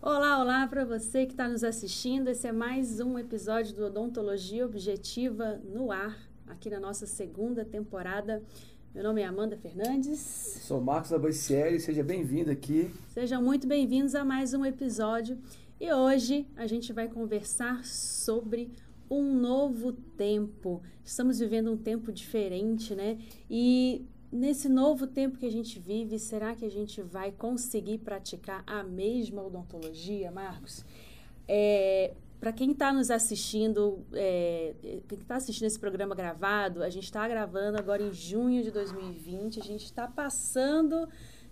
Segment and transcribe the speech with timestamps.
[0.00, 2.28] Olá, olá para você que está nos assistindo.
[2.28, 8.40] Esse é mais um episódio do Odontologia Objetiva no ar, aqui na nossa segunda temporada.
[8.94, 10.20] Meu nome é Amanda Fernandes.
[10.20, 12.88] Sou Marcos Laboicieri, seja bem-vindo aqui.
[13.08, 15.36] Sejam muito bem-vindos a mais um episódio.
[15.80, 18.70] E hoje a gente vai conversar sobre
[19.10, 20.80] um novo tempo.
[21.04, 23.18] Estamos vivendo um tempo diferente, né?
[23.50, 28.62] E nesse novo tempo que a gente vive, será que a gente vai conseguir praticar
[28.66, 30.84] a mesma odontologia, Marcos?
[31.46, 34.74] É, para quem está nos assistindo, é,
[35.08, 39.60] quem está assistindo esse programa gravado, a gente está gravando agora em junho de 2020,
[39.60, 41.08] a gente está passando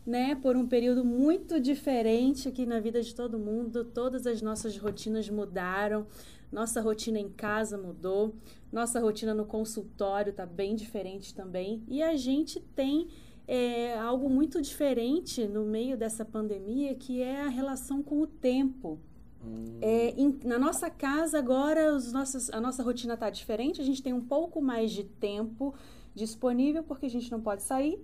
[0.06, 4.79] né, por um período muito diferente aqui na vida de todo mundo, todas as nossas
[4.79, 6.06] rotinas mudaram,
[6.50, 8.34] nossa rotina em casa mudou,
[8.73, 11.82] nossa rotina no consultório está bem diferente também.
[11.88, 13.09] E a gente tem
[13.46, 18.98] é, algo muito diferente no meio dessa pandemia, que é a relação com o tempo.
[19.45, 19.78] Hum.
[19.80, 24.02] É, em, na nossa casa agora os nossos, a nossa rotina está diferente, a gente
[24.02, 25.74] tem um pouco mais de tempo
[26.15, 28.01] disponível porque a gente não pode sair,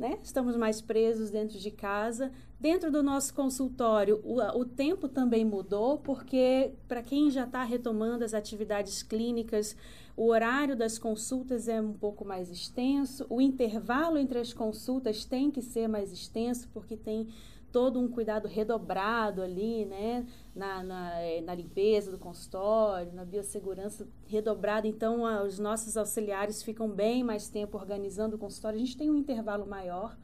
[0.00, 0.18] né?
[0.22, 2.32] Estamos mais presos dentro de casa.
[2.58, 8.24] Dentro do nosso consultório, o, o tempo também mudou, porque para quem já está retomando
[8.24, 9.76] as atividades clínicas,
[10.16, 15.50] o horário das consultas é um pouco mais extenso, o intervalo entre as consultas tem
[15.50, 17.28] que ser mais extenso, porque tem
[17.72, 20.26] todo um cuidado redobrado ali, né?
[20.54, 24.86] Na, na, eh, na, limpeza do consultório, na biossegurança redobrada.
[24.86, 28.76] Então, a, os nossos auxiliares ficam bem mais tempo organizando o consultório.
[28.76, 30.16] A gente tem um intervalo maior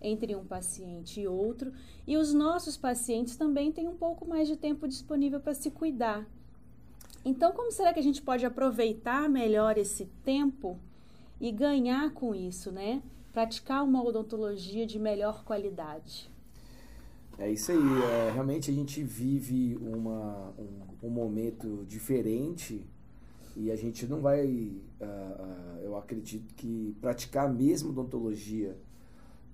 [0.00, 1.72] entre um paciente e outro.
[2.06, 6.26] E os nossos pacientes também têm um pouco mais de tempo disponível para se cuidar.
[7.24, 10.78] Então, como será que a gente pode aproveitar melhor esse tempo
[11.40, 13.02] e ganhar com isso, né?
[13.32, 16.30] Praticar uma odontologia de melhor qualidade.
[17.40, 17.78] É isso aí.
[17.78, 22.86] É, realmente a gente vive uma, um, um, momento diferente
[23.56, 28.76] e a gente não vai, uh, eu acredito que praticar a mesma odontologia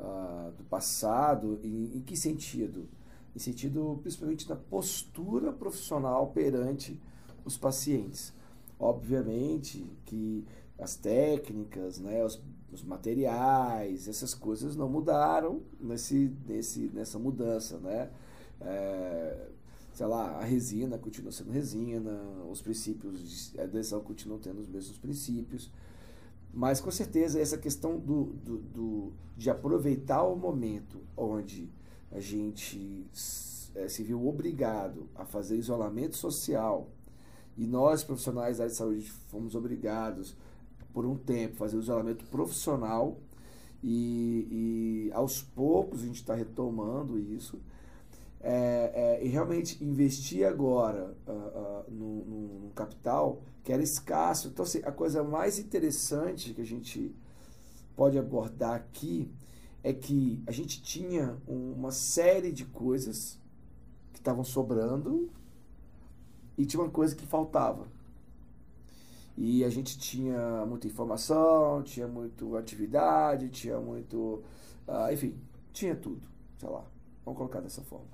[0.01, 2.89] uh, do passado, em, em, que sentido?
[3.37, 7.01] Em sentido principalmente da postura profissional perante
[7.45, 8.33] os pacientes.
[8.81, 10.45] Obviamente que
[10.77, 12.43] as técnicas, né, os
[12.77, 18.11] os materiais, essas coisas não mudaram nesse, nesse, nessa mudança, né?
[18.61, 19.49] É,
[19.93, 22.13] sei lá, a resina continua sendo resina,
[22.51, 25.71] os princípios de adesão continuam tendo os mesmos princípios,
[26.53, 31.71] mas com certeza essa questão do, do, do de aproveitar o momento onde
[32.13, 33.07] a gente
[33.75, 36.91] é, se viu obrigado a fazer isolamento social
[37.57, 40.37] e nós profissionais da área de saúde fomos obrigados
[40.97, 43.19] por um tempo, fazer o isolamento profissional
[43.85, 47.61] e, e aos poucos a gente está retomando isso.
[48.41, 54.49] É, é, e realmente investir agora uh, uh, no, no, no, capital que era escasso.
[54.49, 57.15] Então, assim, a coisa mais interessante que a gente
[57.95, 59.31] pode abordar aqui
[59.85, 63.39] é que a gente tinha uma série de coisas
[64.15, 65.29] que estavam sobrando
[66.57, 67.87] e tinha uma coisa que faltava.
[69.37, 74.43] E a gente tinha muita informação, tinha muito atividade, tinha muito.
[74.89, 75.37] Uh, enfim,
[75.73, 76.23] tinha tudo,
[76.59, 76.85] sei lá.
[77.25, 78.07] Vamos colocar dessa forma.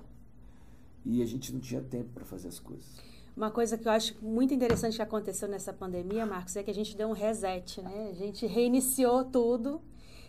[1.05, 2.97] E a gente não tinha tempo para fazer as coisas.
[3.35, 6.73] Uma coisa que eu acho muito interessante que aconteceu nessa pandemia, Marcos, é que a
[6.73, 8.09] gente deu um reset, né?
[8.11, 9.81] A gente reiniciou tudo.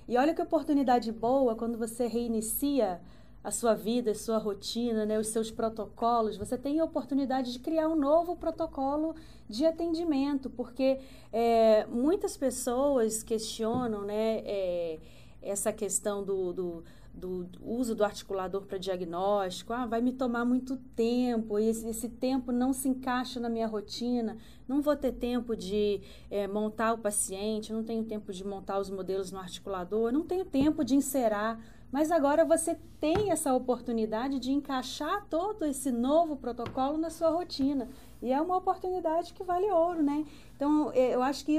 [0.09, 3.01] E olha que oportunidade boa quando você reinicia
[3.45, 7.59] a sua vida, a sua rotina, né, os seus protocolos, você tem a oportunidade de
[7.59, 9.15] criar um novo protocolo
[9.47, 10.99] de atendimento, porque
[11.31, 14.99] é, muitas pessoas questionam né, é,
[15.43, 20.79] essa questão do, do, do, uso do articulador para diagnóstico, ah, vai me tomar muito
[20.97, 26.01] tempo, esse, esse, tempo não se encaixa na minha rotina, não vou ter tempo de
[26.31, 30.47] é, montar o paciente, não tenho tempo de montar os modelos no articulador, não tenho
[30.47, 31.61] tempo de inserar
[31.95, 37.89] mas agora você tem essa oportunidade de encaixar todo esse novo protocolo na sua rotina.
[38.21, 40.27] E é uma oportunidade que vale ouro, né?
[40.57, 41.57] Então, é, eu acho que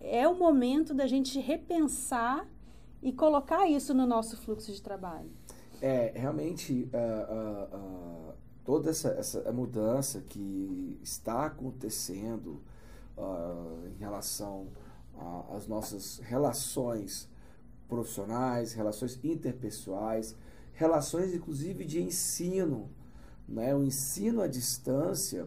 [0.00, 2.48] é o momento da gente repensar
[3.00, 5.30] e colocar isso no nosso fluxo de trabalho.
[5.80, 8.34] É, realmente, uh, uh, uh,
[8.64, 12.60] toda essa, essa mudança que está acontecendo
[13.86, 14.66] em relação
[15.54, 17.28] às nossas relações
[17.90, 20.34] profissionais, relações interpessoais,
[20.72, 22.88] relações inclusive de ensino,
[23.46, 23.74] né?
[23.74, 25.46] o ensino à distância,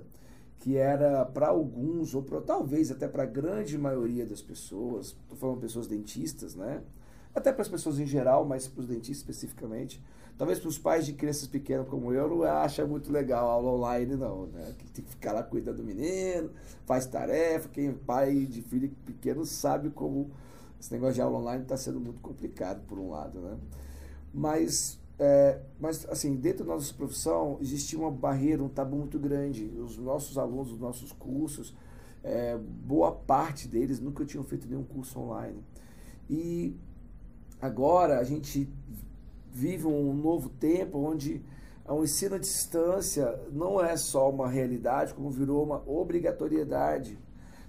[0.60, 5.38] que era para alguns, ou pra, talvez até para a grande maioria das pessoas, estou
[5.38, 6.84] falando pessoas dentistas, né?
[7.34, 10.04] até para as pessoas em geral, mas para os dentistas especificamente,
[10.38, 13.72] Talvez para os pais de crianças pequenas como eu não acha muito legal a aula
[13.72, 14.74] online, não, né?
[14.80, 16.50] Que tem que ficar lá cuidando do menino,
[16.86, 17.70] faz tarefa.
[17.70, 20.32] Quem é pai de filho pequeno sabe como
[20.84, 23.58] esse negócio de aula online está sendo muito complicado, por um lado, né?
[24.34, 29.64] Mas, é, mas assim, dentro da nossa profissão existia uma barreira, um tabu muito grande.
[29.80, 31.74] Os nossos alunos, os nossos cursos,
[32.22, 35.64] é, boa parte deles nunca tinham feito nenhum curso online.
[36.30, 36.76] E
[37.62, 38.70] agora a gente
[39.54, 41.42] vive um novo tempo onde
[41.88, 47.18] o ensino à distância não é só uma realidade, como virou uma obrigatoriedade.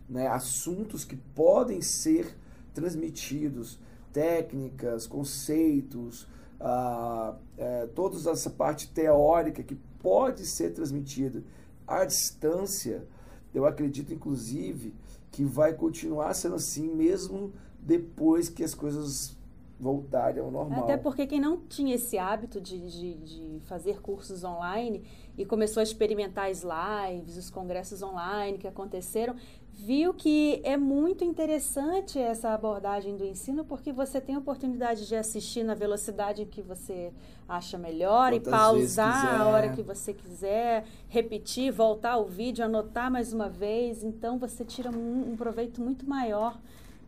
[0.08, 0.26] Né?
[0.26, 2.42] Assuntos que podem ser
[2.74, 3.78] transmitidos,
[4.12, 6.26] técnicas, conceitos,
[6.60, 11.42] ah, é, toda essa parte teórica que pode ser transmitida
[11.86, 13.06] à distância,
[13.54, 14.94] eu acredito, inclusive,
[15.30, 19.36] que vai continuar sendo assim mesmo depois que as coisas
[19.78, 20.84] voltarem ao normal.
[20.84, 25.02] Até porque quem não tinha esse hábito de, de, de, fazer cursos online
[25.36, 29.34] e começou a experimentar as lives, os congressos online que aconteceram,
[29.76, 35.16] viu que é muito interessante essa abordagem do ensino, porque você tem a oportunidade de
[35.16, 37.12] assistir na velocidade que você
[37.48, 43.10] acha melhor Quantas e pausar a hora que você quiser, repetir, voltar o vídeo, anotar
[43.10, 44.04] mais uma vez.
[44.04, 46.58] Então você tira um, um proveito muito maior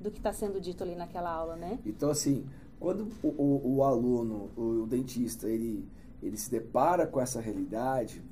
[0.01, 1.79] do que está sendo dito ali naquela aula, né?
[1.87, 2.45] Então, assim,
[2.81, 5.89] quando o, o, o aluno, o, o, dentista, ele,
[6.23, 8.23] ele se depara com essa realidade,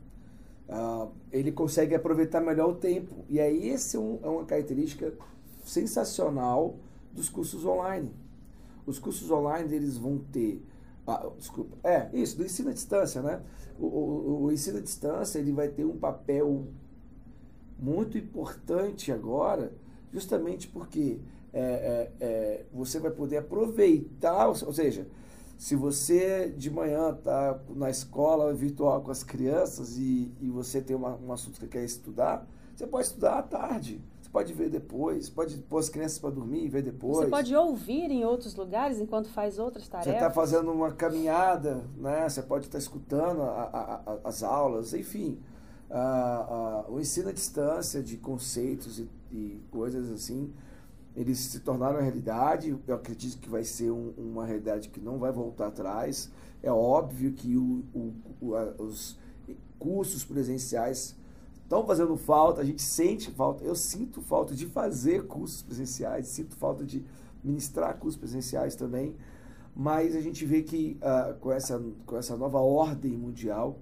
[0.69, 3.25] uh, ele consegue aproveitar melhor o tempo.
[3.29, 5.13] E aí, esse é, um, é uma característica
[5.65, 6.77] sensacional
[7.13, 8.11] dos cursos online.
[8.87, 10.63] Os cursos online, eles vão ter...
[11.07, 11.77] Ah, desculpa.
[11.87, 13.43] É, isso, do ensino à distância, né?
[13.79, 16.67] O, o, o ensino à distância, ele vai ter um papel
[17.79, 19.73] muito importante agora,
[20.13, 21.19] justamente porque
[21.53, 25.07] é, é, é, você vai poder aproveitar, ou seja,
[25.65, 30.95] se você de manhã está na escola virtual com as crianças e, e você tem
[30.95, 32.47] uma, um assunto que quer estudar,
[32.77, 34.05] você pode estudar à tarde.
[34.21, 37.17] Você pode ver depois, pode pôr as crianças para dormir e ver depois.
[37.17, 40.13] Você pode ouvir em outros lugares enquanto faz outras tarefas.
[40.13, 42.29] Você está fazendo uma caminhada, né?
[42.29, 45.41] você pode estar tá escutando a, a, a, as aulas, enfim.
[46.91, 50.53] o ensino à distância de conceitos e, e coisas assim
[51.17, 52.77] eles se tornaram realidade.
[52.87, 56.31] Eu acredito que vai ser um, uma realidade que não vai voltar atrás.
[56.63, 59.19] É óbvio que o, o, o, a, os
[59.79, 61.15] cursos presenciais
[61.63, 66.55] estão fazendo falta, a gente sente falta, eu sinto falta de fazer cursos presenciais, sinto
[66.57, 67.05] falta de
[67.43, 69.17] ministrar cursos presenciais também,
[69.75, 73.79] mas a gente vê que uh, com, essa, com essa nova ordem mundial,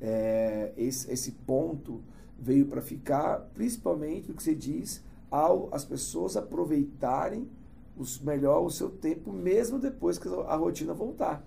[0.00, 2.02] é, esse, esse ponto
[2.38, 7.48] veio para ficar, principalmente o que você diz ao as pessoas aproveitarem
[7.96, 11.42] os, melhor o seu tempo, mesmo depois que a rotina voltar.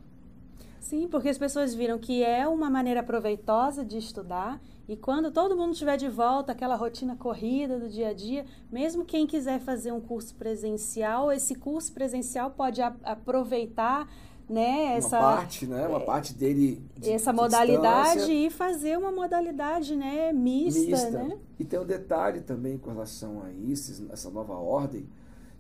[0.80, 5.56] Sim, porque as pessoas viram que é uma maneira proveitosa de estudar e quando todo
[5.56, 9.94] mundo estiver de volta, aquela rotina corrida do dia a dia, mesmo quem quiser fazer
[9.94, 14.10] um curso presencial, esse curso presencial pode aproveitar
[14.50, 18.98] né, essa uma parte, né, uma é, parte dele de, essa de modalidade e fazer
[18.98, 21.38] uma modalidade, né, mista, mista, né?
[21.58, 25.08] E tem um detalhe também com relação a isso, essa nova ordem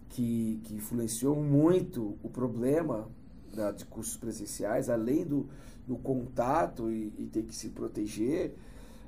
[0.09, 3.07] que, que influenciou muito o problema
[3.53, 5.47] da, de cursos presenciais, além do,
[5.88, 8.56] do contato e, e ter que se proteger,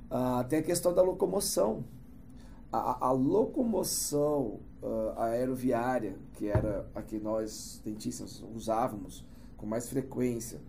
[0.09, 1.83] uh, tem a questão da locomoção.
[2.71, 9.23] A, a locomoção uh, aeroviária, que era a que nós dentistas usávamos,
[9.57, 10.59] com mais frequência.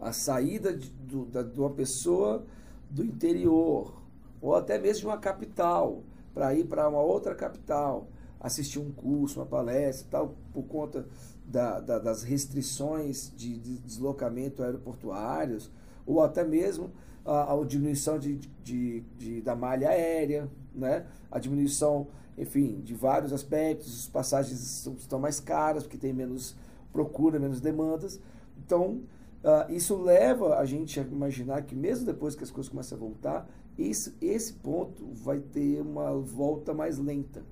[0.00, 2.44] A saída de, do, da, de uma pessoa
[2.90, 4.02] do interior,
[4.40, 6.02] ou até mesmo de uma capital,
[6.34, 8.08] para ir para uma outra capital,
[8.40, 11.06] assistir um curso, uma palestra tal, por conta
[11.46, 15.70] da, da, das restrições de, de, deslocamento aeroportuários,
[16.04, 16.90] ou até mesmo
[17.24, 21.06] a, a diminuição de, de, de, da malha aérea, né?
[21.30, 26.56] a diminuição, enfim, de vários aspectos, as passagens estão mais caras, porque tem menos
[26.92, 28.20] procura, menos demandas.
[28.64, 29.00] Então,
[29.42, 33.00] uh, isso leva a gente a imaginar que mesmo depois que as coisas começam a
[33.00, 37.42] voltar, esse, esse ponto vai ter uma volta mais lenta.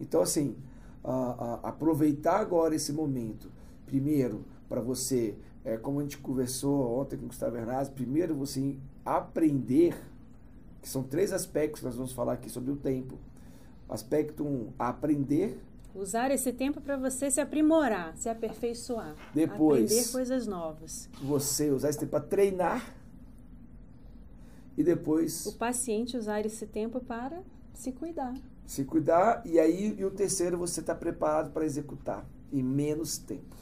[0.00, 0.56] Então, assim,
[1.04, 3.50] uh, uh, aproveitar agora esse momento,
[3.86, 8.76] primeiro, para você, é, como a gente conversou ontem com o Gustavo Hernaz, primeiro você
[9.04, 9.94] aprender,
[10.80, 13.18] que são três aspectos que nós vamos falar aqui sobre o tempo.
[13.88, 15.58] Aspecto 1, um, aprender
[15.94, 19.14] Usar esse tempo para você se aprimorar, se aperfeiçoar.
[19.32, 19.84] Depois.
[19.90, 21.08] Aprender coisas novas.
[21.22, 22.94] Você usar esse tempo para treinar.
[24.76, 25.46] E depois.
[25.46, 28.34] O paciente usar esse tempo para se cuidar.
[28.66, 29.42] Se cuidar.
[29.46, 32.26] E aí, e o terceiro, você está preparado para executar.
[32.52, 33.54] Em menos tempo.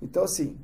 [0.00, 0.56] Então, assim,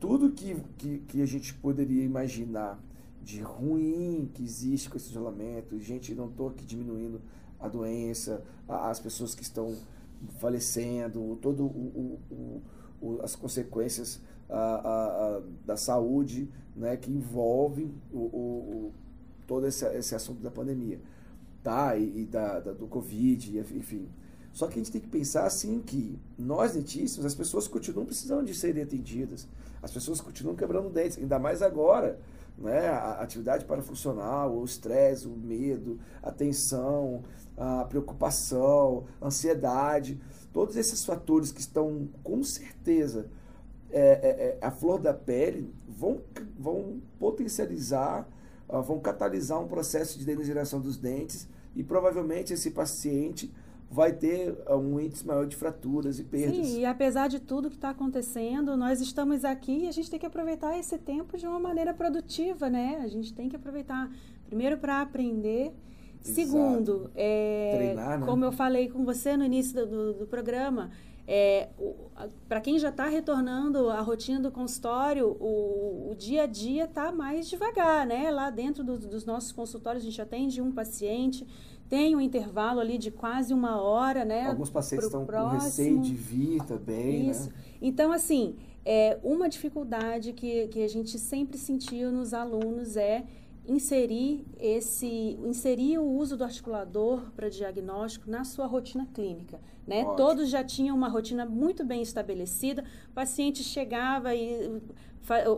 [0.00, 2.78] tudo que, que, que a gente poderia imaginar
[3.22, 7.20] de ruim que existe com esse isolamento, gente, não estou aqui diminuindo
[7.60, 9.76] a doença, as pessoas que estão
[10.38, 12.62] falecendo, todo o, o,
[13.00, 18.92] o as consequências a, a, a, da saúde, né, que envolvem o,
[19.48, 21.00] todo esse, esse assunto da pandemia,
[21.62, 21.96] tá?
[21.96, 24.08] E, e da, da, do Covid, enfim.
[24.52, 28.44] Só que a gente tem que pensar assim que nós dentistas, as pessoas continuam precisando
[28.44, 29.48] de serem atendidas,
[29.82, 32.18] as pessoas continuam quebrando dentes, ainda mais agora,
[32.58, 32.88] né?
[32.88, 37.22] A atividade parafuncional, o estresse, o medo, a tensão,
[37.56, 40.20] a preocupação, a ansiedade,
[40.52, 43.30] todos esses fatores que estão com certeza
[43.90, 46.20] é, é, é, a flor da pele vão,
[46.58, 48.28] vão potencializar,
[48.68, 53.52] uh, vão catalisar um processo de degeneração dos dentes e provavelmente esse paciente
[53.90, 56.66] vai ter uh, um índice maior de fraturas e perdas.
[56.66, 60.18] Sim, e apesar de tudo que está acontecendo, nós estamos aqui e a gente tem
[60.18, 63.00] que aproveitar esse tempo de uma maneira produtiva, né?
[63.02, 64.10] A gente tem que aproveitar,
[64.46, 65.72] primeiro, para aprender.
[66.22, 66.34] Exato.
[66.34, 68.26] Segundo, é, Treinar, né?
[68.26, 70.90] como eu falei com você no início do, do, do programa,
[71.30, 71.68] é,
[72.48, 77.12] para quem já está retornando à rotina do consultório, o, o dia a dia está
[77.12, 78.30] mais devagar, né?
[78.30, 81.46] Lá dentro do, dos nossos consultórios, a gente atende um paciente,
[81.88, 84.46] tem um intervalo ali de quase uma hora, né?
[84.46, 85.58] Alguns pacientes estão próximo.
[85.58, 87.30] com receio de vir também, né?
[87.30, 87.48] Isso.
[87.48, 87.54] Né?
[87.80, 93.24] Então, assim, é, uma dificuldade que, que a gente sempre sentiu nos alunos é
[93.68, 95.06] inserir esse
[95.44, 100.96] inserir o uso do articulador para diagnóstico na sua rotina clínica né todos já tinham
[100.96, 104.80] uma rotina muito bem estabelecida o paciente chegava e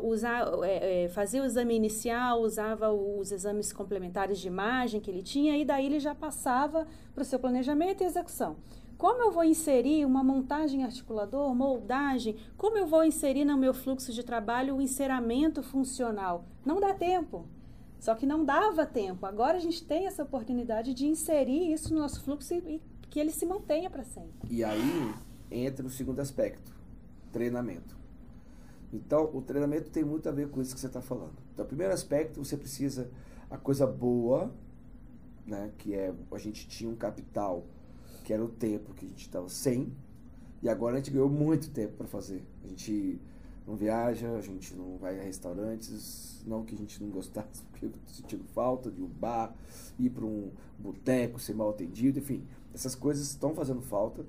[0.03, 5.23] usar, é, é, fazia o exame inicial usava os exames complementares de imagem que ele
[5.23, 8.57] tinha e daí ele já passava para o seu planejamento e execução
[8.99, 12.37] como eu vou inserir uma montagem articulador, moldagem?
[12.55, 16.45] Como eu vou inserir no meu fluxo de trabalho o enceramento funcional?
[16.67, 17.47] Não dá tempo.
[18.01, 19.27] Só que não dava tempo.
[19.27, 22.81] Agora a gente tem essa oportunidade de inserir isso no nosso fluxo e,
[23.11, 24.49] que ele se mantenha para sempre.
[24.49, 25.15] E aí
[25.51, 26.75] entra o segundo aspecto,
[27.31, 27.99] treinamento.
[28.93, 31.35] Então, o treinamento tem muito a ver com isso que você está falando.
[31.53, 33.11] Então, o primeiro aspecto, você precisa
[33.51, 34.51] a coisa boa,
[35.47, 37.67] né, que é a gente tinha um capital
[38.25, 39.93] que era o tempo que a gente estava sem,
[40.63, 42.45] e agora a gente ganhou muito tempo para fazer.
[42.65, 43.21] A gente
[43.71, 47.87] não viaja, a gente não vai a restaurantes, não que a gente não gostasse, porque
[47.87, 49.55] eu tô sentindo falta de um bar,
[49.99, 54.25] ir para um boteco, ser mal atendido, enfim, essas coisas estão fazendo falta.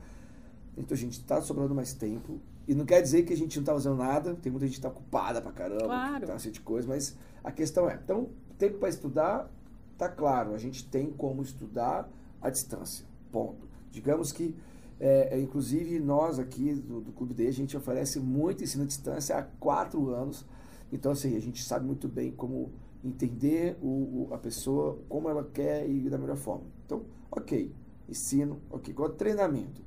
[0.78, 2.40] Então a gente está sobrando mais tempo.
[2.68, 4.80] E não quer dizer que a gente não está fazendo nada, tem muita gente que
[4.80, 6.28] está ocupada pra caramba, claro.
[6.28, 9.52] tá cheio de coisa, mas a questão é, então, tempo para estudar,
[9.98, 12.08] tá claro, a gente tem como estudar
[12.40, 13.06] à distância.
[13.32, 13.68] Ponto.
[13.92, 14.56] Digamos que
[15.04, 18.86] é, é, inclusive, nós aqui do, do Clube D, a gente oferece muito ensino à
[18.86, 20.46] distância há quatro anos.
[20.94, 22.72] Então, assim, a gente sabe muito bem como
[23.04, 26.66] entender o, o, a pessoa, como ela quer e da melhor forma.
[26.86, 27.74] Então, ok,
[28.08, 28.94] ensino, ok.
[28.94, 29.82] Agora, treinamento.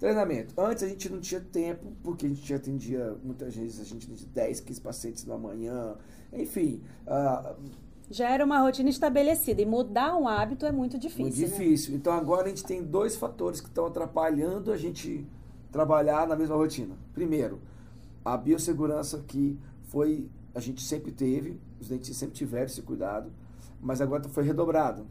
[0.00, 0.60] Treinamento.
[0.60, 4.28] Antes a gente não tinha tempo, porque a gente atendia, muitas vezes, a gente tinha
[4.34, 5.96] 10, 15 pacientes na manhã.
[6.32, 7.54] Enfim, uh,
[8.10, 9.62] já era uma rotina estabelecida.
[9.62, 11.22] E mudar um hábito é muito difícil.
[11.22, 11.46] Muito né?
[11.46, 11.92] difícil.
[11.92, 11.98] Né?
[11.98, 15.24] Então agora a gente tem dois fatores que estão atrapalhando a gente
[15.70, 16.96] trabalhar na mesma rotina.
[17.14, 17.60] Primeiro,
[18.24, 23.30] a biossegurança que foi a gente sempre teve, os dentistas sempre tiveram esse cuidado,
[23.80, 25.06] mas agora foi redobrado.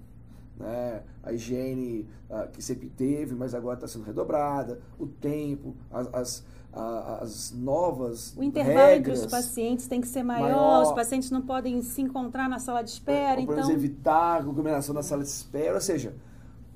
[0.58, 1.02] Né?
[1.24, 6.46] A higiene uh, que sempre teve, mas agora está sendo redobrada, o tempo, as, as
[6.72, 11.32] as novas O intervalo regras, entre os pacientes tem que ser maior, maior, os pacientes
[11.32, 13.72] não podem se encontrar na sala de espera, então...
[13.72, 16.16] evitar aglomeração na sala de espera, ou seja,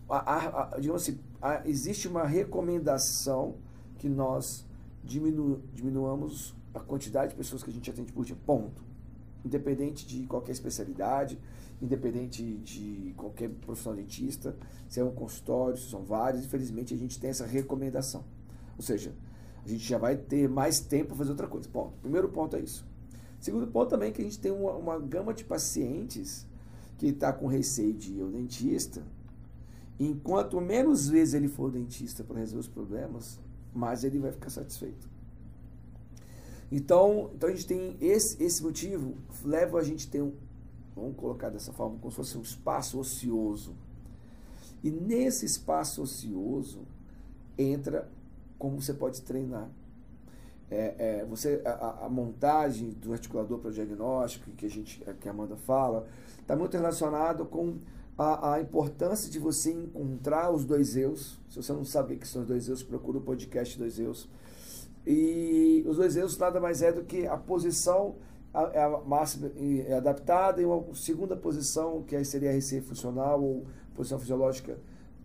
[0.10, 1.20] a, a, a, digamos assim,
[1.66, 3.56] existe uma recomendação
[3.98, 4.66] que nós
[5.04, 8.84] diminu, diminuamos a quantidade de pessoas que a gente atende por dia, ponto.
[9.46, 11.38] Independente de qualquer especialidade,
[11.82, 14.56] independente de qualquer profissional dentista,
[14.88, 18.24] se é um consultório, se são vários, infelizmente a gente tem essa recomendação.
[18.78, 19.14] Ou seja,
[19.66, 21.70] a gente já vai ter mais tempo para fazer outra coisa.
[21.70, 21.94] Ponto.
[22.02, 22.86] Primeiro ponto é isso.
[23.40, 26.46] Segundo ponto também é que a gente tem uma, uma gama de pacientes
[26.98, 29.04] que está com receio de ir ao dentista.
[30.00, 33.40] Enquanto menos vezes ele for ao dentista para resolver os problemas,
[33.74, 35.10] mais ele vai ficar satisfeito.
[36.72, 40.34] Então, então a gente tem esse, esse motivo, leva a gente a ter um,
[40.96, 43.76] vamos colocar dessa forma, como se fosse um espaço ocioso.
[44.84, 46.82] E nesse espaço ocioso
[47.58, 48.10] entra
[48.64, 49.70] como você pode treinar.
[50.72, 55.32] É, é, você a, a, montagem do articulador para diagnóstico que a gente que a
[55.32, 56.08] Amanda fala
[56.40, 57.76] está muito relacionado com
[58.18, 61.38] a, a, importância de você encontrar os dois eus.
[61.50, 64.30] Se você não sabe o que são os dois eus, procura o podcast dois eus.
[65.06, 68.16] E os dois erros nada mais é do que a posição
[68.72, 73.66] é a máxima é adaptada e uma segunda posição, que seria a RC funcional ou
[73.94, 74.78] posição fisiológica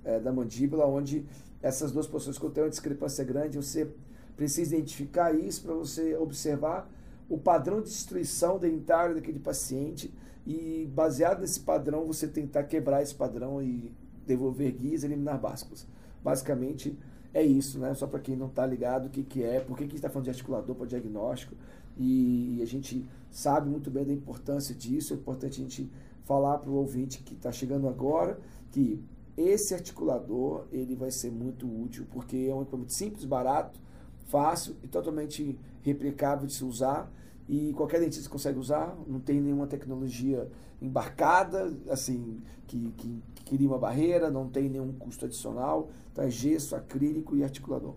[0.04, 1.24] é, da mandíbula, onde
[1.62, 3.90] essas duas posições que tem uma discrepância grande, você
[4.36, 6.88] precisa identificar isso para você observar
[7.28, 10.12] o padrão de destruição dentária daquele paciente
[10.46, 13.92] e baseado nesse padrão você tentar quebrar esse padrão e
[14.26, 15.86] devolver guias, eliminar básculos.
[16.22, 16.96] Basicamente
[17.34, 17.92] é isso, né?
[17.94, 20.24] Só para quem não está ligado o que, que é, por que, que está falando
[20.24, 21.54] de articulador para diagnóstico
[21.98, 25.12] e a gente sabe muito bem da importância disso.
[25.12, 25.90] É importante a gente
[26.24, 28.38] falar para o ouvinte que está chegando agora
[28.70, 29.02] que
[29.38, 33.80] esse articulador ele vai ser muito útil porque é um equipamento simples, barato,
[34.26, 37.10] fácil e totalmente replicável de se usar
[37.48, 40.50] e qualquer dentista consegue usar, não tem nenhuma tecnologia
[40.82, 46.30] embarcada, assim, que, que, que cria uma barreira, não tem nenhum custo adicional, então é
[46.30, 47.94] gesso, acrílico e articulador.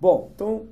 [0.00, 0.68] Bom, então,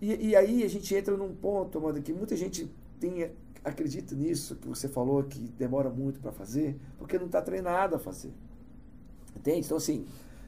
[0.00, 3.28] e, e aí a gente entra num ponto, Amanda, que muita gente tem,
[3.64, 7.98] acredita nisso que você falou, que demora muito para fazer, porque não está treinado a
[7.98, 8.32] fazer.
[9.44, 10.06] Então, assim,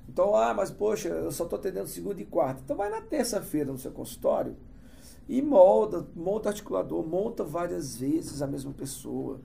[0.08, 2.60] então, ah, mas poxa, eu só estou atendendo segunda e quarta.
[2.64, 4.56] Então vai na terça-feira no seu consultório,
[5.28, 9.40] e molda, monta articulador, monta várias vezes a mesma pessoa,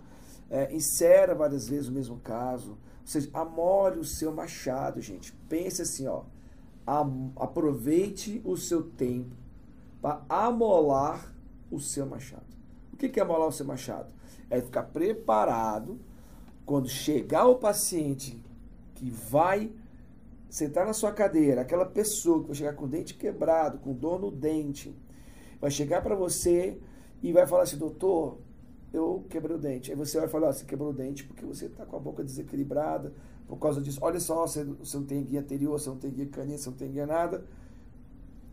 [0.49, 2.71] é, insera várias vezes o mesmo caso.
[2.71, 5.33] Ou seja, amole o seu machado, gente.
[5.49, 6.23] Pense assim, ó.
[7.35, 9.35] aproveite o seu tempo
[10.01, 11.33] para amolar
[11.71, 12.45] o seu machado.
[12.93, 14.13] O que é amolar o seu machado?
[14.49, 15.99] É ficar preparado
[16.65, 18.43] quando chegar o paciente
[19.01, 19.71] que vai
[20.47, 24.21] sentar na sua cadeira, aquela pessoa que vai chegar com o dente quebrado, com dor
[24.21, 24.95] no dente,
[25.59, 26.77] vai chegar para você
[27.23, 28.37] e vai falar assim, doutor,
[28.93, 29.89] eu quebrei o dente.
[29.89, 32.23] Aí você vai falar, oh, você quebrou o dente porque você está com a boca
[32.23, 33.11] desequilibrada
[33.47, 33.97] por causa disso.
[34.03, 36.77] Olha só, você, você não tem guia anterior, você não tem guia canina, você não
[36.77, 37.43] tem guia nada.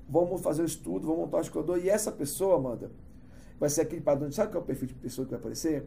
[0.09, 1.79] Vamos fazer o um estudo, vamos montar o escudor.
[1.79, 2.91] E essa pessoa, Amanda,
[3.61, 4.33] vai ser aquele padrão.
[4.33, 5.87] Sabe qual é o perfil de pessoa que vai aparecer?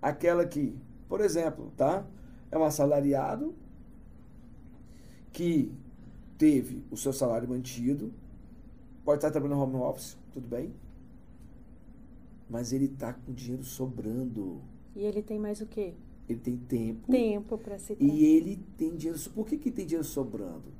[0.00, 0.74] Aquela que,
[1.06, 2.06] por exemplo, tá?
[2.50, 3.54] É um assalariado
[5.32, 5.72] que
[6.38, 8.12] teve o seu salário mantido,
[9.04, 10.72] pode estar trabalhando no home office, tudo bem?
[12.48, 14.60] Mas ele está com dinheiro sobrando.
[14.96, 15.94] E ele tem mais o quê?
[16.28, 17.10] Ele tem tempo.
[17.10, 19.18] Tempo para se E ele tem dinheiro.
[19.30, 20.72] Por que, que tem dinheiro sobrando?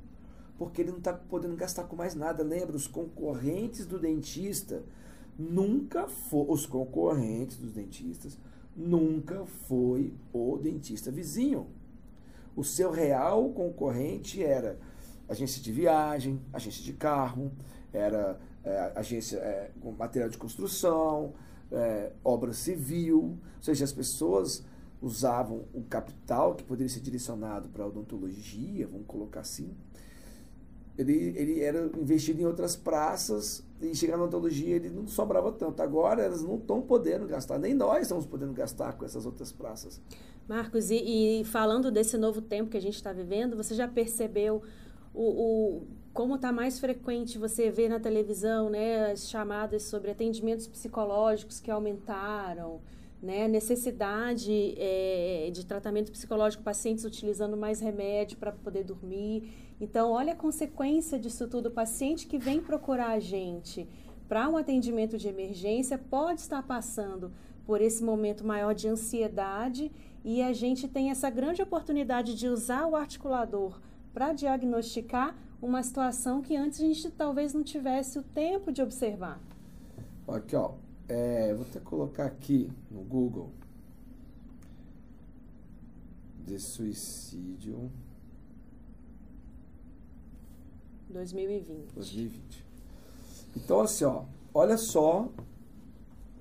[0.57, 2.43] Porque ele não está podendo gastar com mais nada.
[2.43, 4.83] Lembra, os concorrentes do dentista
[5.37, 6.45] nunca foi.
[6.47, 8.37] Os concorrentes dos dentistas
[8.75, 11.67] nunca foi o dentista vizinho.
[12.55, 14.77] O seu real concorrente era
[15.27, 17.51] agência de viagem, agência de carro,
[17.93, 21.33] era é, agência é, material de construção,
[21.71, 24.63] é, obra civil, ou seja, as pessoas
[25.01, 29.75] usavam o capital que poderia ser direcionado para a odontologia, vamos colocar assim,
[30.97, 35.81] ele, ele era investido em outras praças e chegar na odontologia ele não sobrava tanto.
[35.81, 39.99] Agora elas não estão podendo gastar, nem nós estamos podendo gastar com essas outras praças.
[40.47, 44.61] Marcos, e, e falando desse novo tempo que a gente está vivendo, você já percebeu
[45.13, 50.67] o, o como está mais frequente você ver na televisão né, as chamadas sobre atendimentos
[50.67, 52.81] psicológicos que aumentaram,
[53.21, 59.53] né, necessidade é, de tratamento psicológico, pacientes utilizando mais remédio para poder dormir.
[59.79, 61.67] Então, olha a consequência disso tudo.
[61.67, 63.87] O paciente que vem procurar a gente
[64.27, 67.31] para um atendimento de emergência pode estar passando
[67.65, 69.91] por esse momento maior de ansiedade
[70.23, 73.79] e a gente tem essa grande oportunidade de usar o articulador
[74.13, 79.39] para diagnosticar uma situação que antes a gente talvez não tivesse o tempo de observar.
[80.27, 80.73] Aqui, ó.
[81.07, 83.51] É, vou até colocar aqui no Google
[86.45, 87.91] de suicídio
[91.09, 91.93] 2020.
[91.93, 92.65] 2020.
[93.55, 95.29] Então, assim, ó, olha só,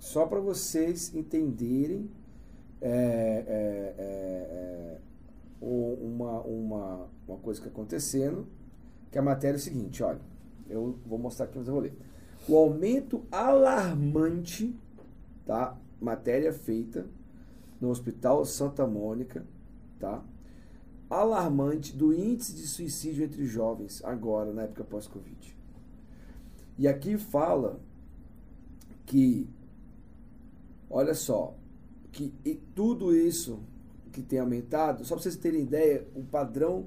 [0.01, 2.11] só para vocês entenderem
[2.81, 4.99] é, é, é, é
[5.61, 8.47] uma, uma, uma coisa que está acontecendo,
[9.11, 10.21] que a matéria é o seguinte, olha,
[10.71, 11.93] eu vou mostrar aqui, mas eu vou ler.
[12.49, 14.75] O aumento alarmante,
[15.45, 15.77] tá?
[16.01, 17.07] Matéria feita
[17.79, 19.45] no Hospital Santa Mônica,
[19.99, 20.25] tá?
[21.11, 25.55] Alarmante do índice de suicídio entre jovens agora, na época pós-Covid.
[26.79, 27.79] E aqui fala
[29.05, 29.51] que,
[30.91, 31.55] olha só,
[32.13, 32.33] que
[32.75, 33.61] tudo isso
[34.13, 36.87] que tem aumentado, só para vocês terem ideia, o padrão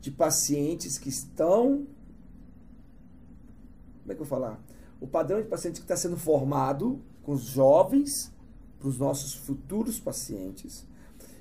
[0.00, 1.86] de pacientes que estão.
[4.02, 4.60] Como é que eu vou falar?
[5.00, 8.32] O padrão de pacientes que está sendo formado com os jovens,
[8.78, 10.86] para os nossos futuros pacientes,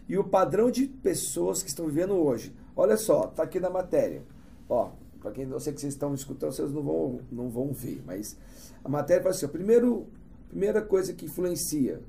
[0.07, 2.53] e o padrão de pessoas que estão vivendo hoje.
[2.75, 4.23] Olha só, tá aqui na matéria.
[4.69, 8.03] Ó, para quem eu sei que vocês estão escutando, vocês não vão, não vão ver,
[8.05, 8.37] mas
[8.83, 10.07] a matéria fala assim: a primeiro,
[10.47, 12.01] primeira coisa que influencia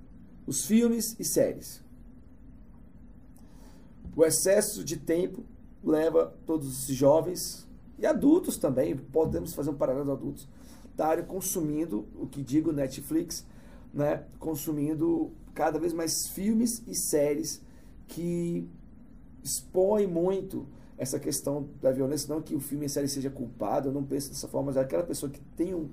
[0.47, 1.83] os filmes e séries.
[4.15, 5.45] O excesso de tempo
[5.83, 7.67] leva todos os jovens
[7.99, 10.49] e adultos também, podemos fazer um paralelo adultos,
[10.91, 13.45] estarem consumindo, o que digo Netflix,
[13.93, 17.63] né, consumindo cada vez mais filmes e séries
[18.07, 18.69] que
[19.43, 20.67] expõem muito
[20.99, 24.05] essa questão da violência, não que o filme e a série seja culpado, eu não
[24.05, 25.91] penso dessa forma, mas aquela pessoa que tem um,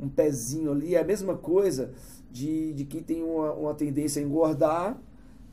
[0.00, 1.92] um pezinho ali, é a mesma coisa
[2.30, 4.98] de, de quem tem uma, uma tendência a engordar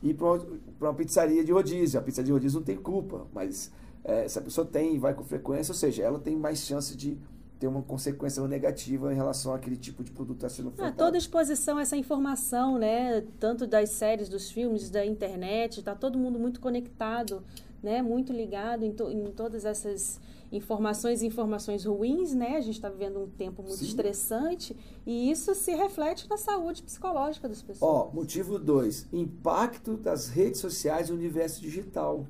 [0.02, 0.46] e para uma,
[0.80, 1.98] uma pizzaria de rodízio.
[1.98, 3.70] A pizzaria de rodízio não tem culpa, mas
[4.04, 6.96] é, se a pessoa tem e vai com frequência, ou seja, ela tem mais chance
[6.96, 7.18] de
[7.58, 10.92] ter uma consequência negativa em relação àquele tipo de produto que está sendo ofertado.
[10.92, 15.94] Ah, toda exposição a essa informação, né, tanto das séries, dos filmes, da internet, está
[15.94, 17.42] todo mundo muito conectado,
[17.82, 22.56] né, muito ligado em, to, em todas essas informações e informações ruins, né?
[22.56, 23.86] A gente está vivendo um tempo muito Sim.
[23.86, 27.90] estressante e isso se reflete na saúde psicológica das pessoas.
[27.90, 32.26] Ó, motivo 2, impacto das redes sociais no universo digital.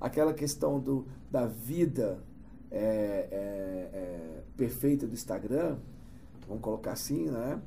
[0.00, 2.22] Aquela questão do, da vida
[2.70, 5.78] é, é, é, perfeita do Instagram,
[6.46, 7.60] vamos colocar assim, né?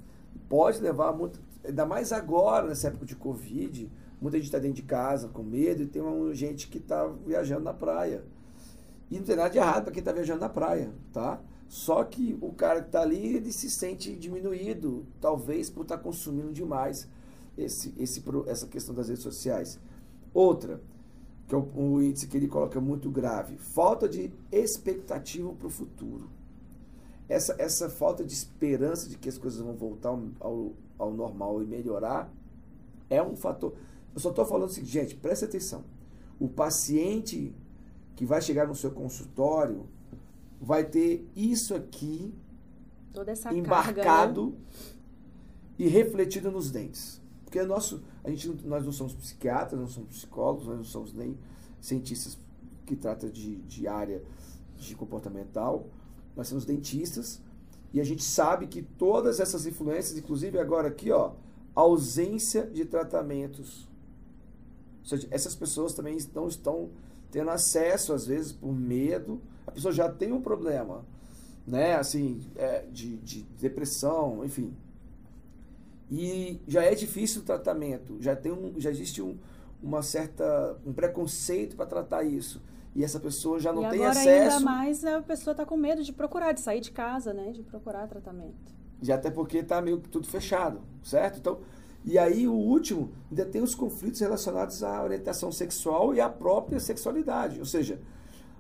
[0.48, 3.90] Pode levar muito, ainda mais agora, nessa época de Covid,
[4.22, 7.64] muita gente está dentro de casa com medo e tem uma gente que está viajando
[7.64, 8.24] na praia
[9.10, 11.42] e não tem nada de errado para quem está viajando na praia, tá?
[11.68, 16.04] Só que o cara que está ali, ele se sente diminuído, talvez por estar tá
[16.04, 17.08] consumindo demais
[17.58, 19.80] esse, esse, essa questão das redes sociais.
[20.34, 20.82] Outra,
[21.48, 25.70] que é o, o índice que ele coloca muito grave, falta de expectativa para o
[25.70, 26.30] futuro.
[27.28, 31.66] Essa, essa falta de esperança de que as coisas vão voltar ao, ao, normal e
[31.66, 32.34] melhorar
[33.10, 33.74] é um fator.
[34.14, 35.84] Eu só estou falando assim, gente, presta atenção.
[36.40, 37.54] O paciente
[38.20, 39.88] que vai chegar no seu consultório
[40.60, 42.34] vai ter isso aqui
[43.54, 44.54] embarcado carga, né?
[45.78, 47.22] e refletido nos dentes.
[47.46, 51.38] Porque nosso, a gente, nós não somos psiquiatras, não somos psicólogos, nós não somos nem
[51.80, 52.38] cientistas
[52.86, 54.22] que tratam de, de área
[54.76, 55.88] de comportamental,
[56.36, 57.42] nós somos dentistas
[57.94, 61.36] e a gente sabe que todas essas influências, inclusive agora aqui, ó,
[61.74, 63.88] ausência de tratamentos.
[65.04, 66.90] Ou seja, essas pessoas também não estão
[67.32, 69.42] tendo acesso, às vezes, por medo.
[69.66, 71.06] A pessoa já tem um problema,
[71.66, 71.96] né?
[71.96, 74.76] Assim, é, de, de depressão, enfim.
[76.12, 79.38] E já é difícil o tratamento, já, tem um, já existe um,
[79.82, 82.62] uma certa, um preconceito para tratar isso.
[82.96, 84.56] E essa pessoa já não e tem agora, acesso.
[84.56, 87.52] ainda mais a pessoa está com medo de procurar, de sair de casa, né?
[87.52, 88.74] De procurar tratamento.
[89.02, 91.38] Já até porque está meio que tudo fechado, certo?
[91.38, 91.60] Então,
[92.04, 96.80] e aí, o último, ainda tem os conflitos relacionados à orientação sexual e à própria
[96.80, 97.60] sexualidade.
[97.60, 98.02] Ou seja,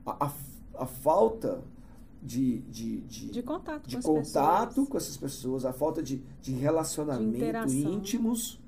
[0.05, 0.31] a, a,
[0.79, 1.63] a falta
[2.21, 6.51] de, de, de, de contato, de com, contato com essas pessoas, a falta de, de
[6.51, 8.59] relacionamento de íntimos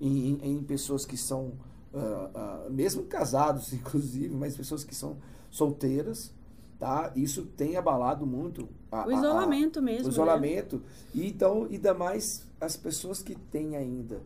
[0.00, 1.52] em, em, pessoas que são,
[1.92, 5.18] uh, uh, mesmo casados, inclusive, mas pessoas que são
[5.50, 6.32] solteiras
[6.78, 7.12] tá?
[7.16, 10.04] Isso tem abalado muito a, o isolamento a, a, mesmo.
[10.04, 10.12] O né?
[10.12, 10.76] isolamento.
[10.76, 10.82] Né?
[11.14, 14.20] E então, ainda mais as pessoas que têm ainda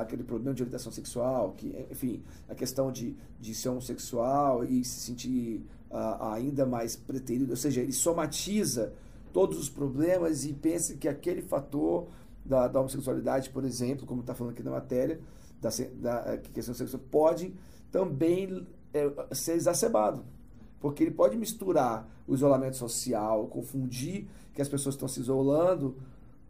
[0.00, 5.00] aquele problema de orientação sexual, que, enfim, a questão de, de ser homossexual e se
[5.00, 8.92] sentir uh, ainda mais preterido, ou seja, ele somatiza
[9.32, 12.08] todos os problemas e pensa que aquele fator
[12.44, 15.20] da, da homossexualidade, por exemplo, como está falando aqui na matéria,
[15.60, 15.70] da,
[16.00, 17.54] da questão sexual, pode
[17.90, 20.22] também é, ser exacerbado
[20.80, 25.96] porque ele pode misturar o isolamento social, confundir que as pessoas estão se isolando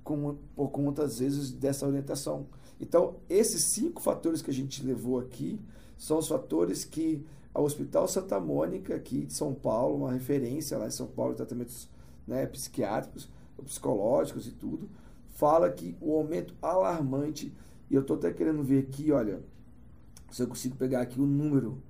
[0.02, 2.46] com, por conta, às vezes, dessa orientação.
[2.80, 5.60] Então, esses cinco fatores que a gente levou aqui
[5.96, 10.86] são os fatores que o Hospital Santa Mônica, aqui de São Paulo, uma referência lá
[10.86, 11.88] em São Paulo, tratamentos
[12.26, 13.28] né, psiquiátricos,
[13.64, 14.88] psicológicos e tudo,
[15.34, 17.52] fala que o aumento alarmante,
[17.90, 19.40] e eu estou até querendo ver aqui, olha,
[20.30, 21.82] se eu consigo pegar aqui o número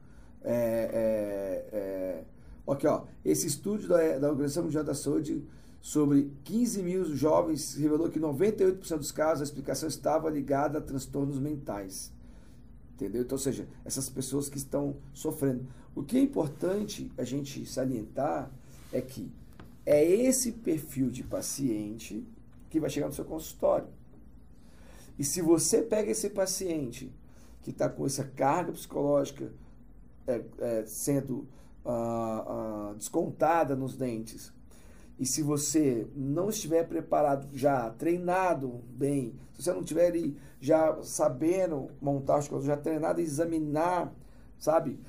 [0.42, 2.24] é, é, é,
[2.66, 5.44] aqui, ó, esse estudo da, da Organização Mundial da Saúde
[5.80, 11.38] sobre 15 mil jovens revelou que 98% dos casos a explicação estava ligada a transtornos
[11.38, 12.12] mentais.
[12.94, 13.22] Entendeu?
[13.22, 15.66] Então, ou seja, essas pessoas que estão sofrendo.
[15.94, 18.50] O que é importante a gente salientar
[18.92, 19.30] é que
[19.86, 22.26] é esse perfil de paciente
[22.68, 23.88] que vai chegar no seu consultório.
[25.18, 27.12] E se você pega esse paciente
[27.62, 29.52] que está com essa carga psicológica
[30.28, 31.48] é, é, sendo
[31.84, 34.52] ah, ah, descontada nos dentes,
[35.18, 40.12] e se você não estiver preparado já, treinado bem, se você não estiver
[40.60, 44.14] já sabendo montar as coisas, já treinado examinar,
[44.58, 45.00] sabe?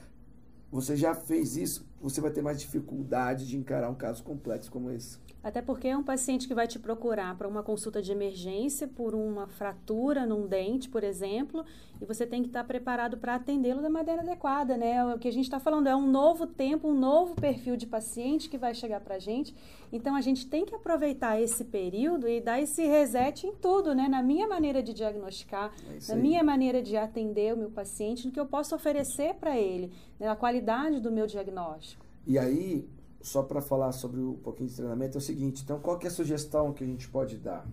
[0.71, 4.89] Você já fez isso, você vai ter mais dificuldade de encarar um caso complexo como
[4.89, 5.19] esse.
[5.41, 9.15] Até porque é um paciente que vai te procurar para uma consulta de emergência por
[9.15, 11.65] uma fratura num dente, por exemplo,
[12.01, 15.03] e você tem que estar preparado para atendê-lo da maneira adequada, né?
[15.13, 18.49] O que a gente está falando é um novo tempo, um novo perfil de paciente
[18.49, 19.55] que vai chegar para a gente.
[19.93, 24.09] Então a gente tem que aproveitar esse período e dar esse reset em tudo, né?
[24.09, 28.33] Na minha maneira de diagnosticar, é na minha maneira de atender o meu paciente, no
[28.33, 30.27] que eu posso oferecer para ele, né?
[30.27, 32.05] a qualidade do meu diagnóstico.
[32.27, 32.87] E aí,
[33.21, 36.11] só para falar sobre um pouquinho de treinamento, é o seguinte: então, qual é a
[36.11, 37.67] sugestão que a gente pode dar?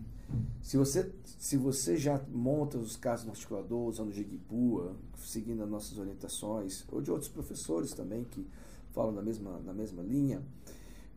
[0.60, 5.68] Se você, se você já monta os casos no articulador, usando o Jigipua, seguindo as
[5.68, 8.44] nossas orientações, ou de outros professores também que
[8.92, 10.42] falam na mesma, na mesma linha,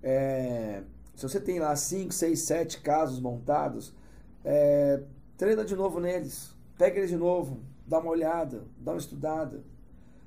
[0.04, 0.84] é,
[1.16, 3.94] se você tem lá 5, 6, 7 casos montados,
[4.46, 5.02] é,
[5.36, 9.64] treina de novo neles, pega eles de novo, dá uma olhada, dá uma estudada,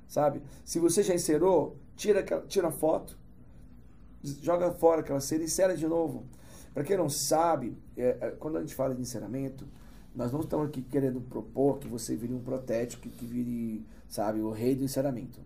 [0.07, 0.41] sabe?
[0.65, 3.17] Se você já encerou, tira, tira foto,
[4.41, 6.25] joga fora aquela cena e insere de novo.
[6.73, 9.67] Para quem não sabe, é, é, quando a gente fala de encerramento,
[10.15, 14.51] nós não estamos aqui querendo propor que você vire um protético, que vire, sabe, o
[14.51, 15.39] rei do encerramento.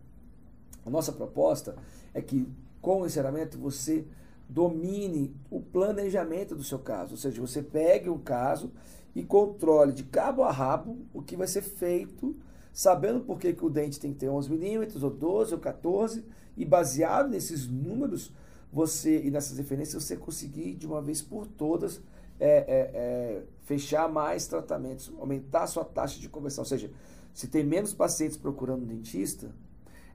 [0.86, 1.76] A nossa proposta
[2.14, 2.48] é que
[2.82, 4.06] com o encerramento você
[4.48, 8.72] domine o planejamento do seu caso, ou seja, você pegue o caso
[9.14, 12.36] e controle de cabo a rabo o que vai ser feito,
[12.72, 16.24] sabendo por que, que o dente tem que ter 11 milímetros, ou 12, ou 14,
[16.56, 18.32] e baseado nesses números,
[18.78, 22.00] você e nessas referências você conseguir de uma vez por todas
[22.40, 26.62] é, é, é, fechar mais tratamentos, aumentar a sua taxa de conversão.
[26.62, 26.92] Ou seja,
[27.34, 29.50] se tem menos pacientes procurando um dentista,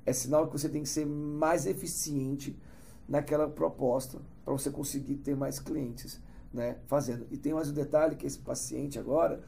[0.07, 2.57] é sinal que você tem que ser mais eficiente
[3.09, 6.21] naquela proposta para você conseguir ter mais clientes
[6.55, 7.27] né, fazendo.
[7.33, 9.43] E tem mais um detalhe que esse paciente agora,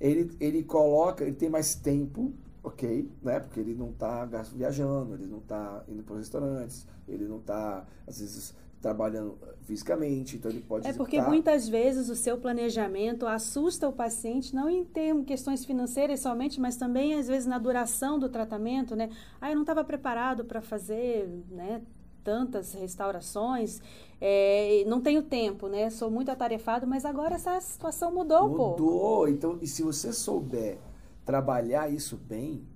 [0.00, 3.40] ele, ele coloca, ele tem mais tempo ok, né?
[3.40, 7.86] Porque ele não está viajando, ele não está indo para os restaurantes, ele não está,
[8.06, 13.88] às vezes, trabalhando fisicamente, então ele pode É porque muitas vezes o seu planejamento assusta
[13.88, 18.28] o paciente, não em termos questões financeiras somente, mas também às vezes na duração do
[18.28, 19.10] tratamento, né?
[19.40, 21.82] Ah, eu não estava preparado para fazer, né?
[22.22, 23.80] tantas restaurações,
[24.20, 25.88] é, não tenho tempo, né?
[25.88, 28.70] Sou muito atarefado, mas agora essa situação mudou, mudou.
[28.72, 30.78] Mudou, então, e se você souber
[31.24, 32.66] trabalhar isso bem,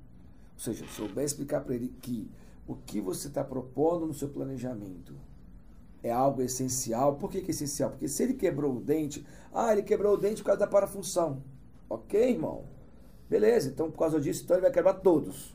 [0.54, 2.30] ou seja, souber explicar para ele que
[2.66, 5.14] o que você está propondo no seu planejamento
[6.02, 7.16] é algo essencial.
[7.16, 7.90] Por que, que é essencial?
[7.90, 11.42] Porque se ele quebrou o dente, ah, ele quebrou o dente por causa da parafunção.
[11.88, 12.64] Ok, irmão?
[13.28, 15.54] Beleza, então por causa disso, então ele vai quebrar todos.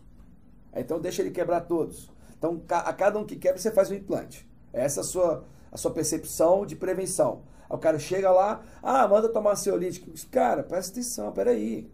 [0.75, 2.11] Então deixa ele quebrar todos.
[2.37, 4.47] Então a cada um que quebra, você faz um implante.
[4.73, 7.43] Essa é a sua, a sua percepção de prevenção.
[7.69, 10.11] Aí o cara chega lá, ah, manda tomar ansiolítico.
[10.31, 11.91] Cara, presta atenção, peraí.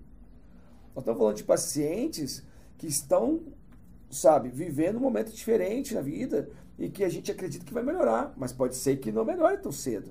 [0.96, 2.42] Nós estamos falando de pacientes
[2.78, 3.42] que estão,
[4.10, 8.34] sabe, vivendo um momento diferente na vida e que a gente acredita que vai melhorar,
[8.38, 10.10] mas pode ser que não melhore tão cedo.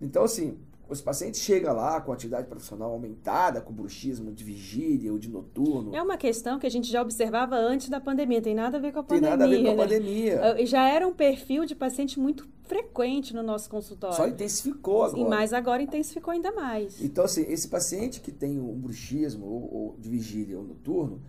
[0.00, 5.18] Então, assim, os pacientes chegam lá com atividade profissional aumentada, com bruxismo de vigília ou
[5.18, 5.94] de noturno.
[5.94, 8.92] É uma questão que a gente já observava antes da pandemia, tem nada a ver
[8.92, 9.36] com a tem pandemia.
[9.36, 9.82] Tem nada a ver com a né?
[9.82, 10.66] pandemia.
[10.66, 14.16] Já era um perfil de paciente muito frequente no nosso consultório.
[14.16, 15.20] Só intensificou agora.
[15.20, 17.00] E mais agora intensificou ainda mais.
[17.02, 21.20] Então, assim, esse paciente que tem um bruxismo ou, ou de vigília ou noturno,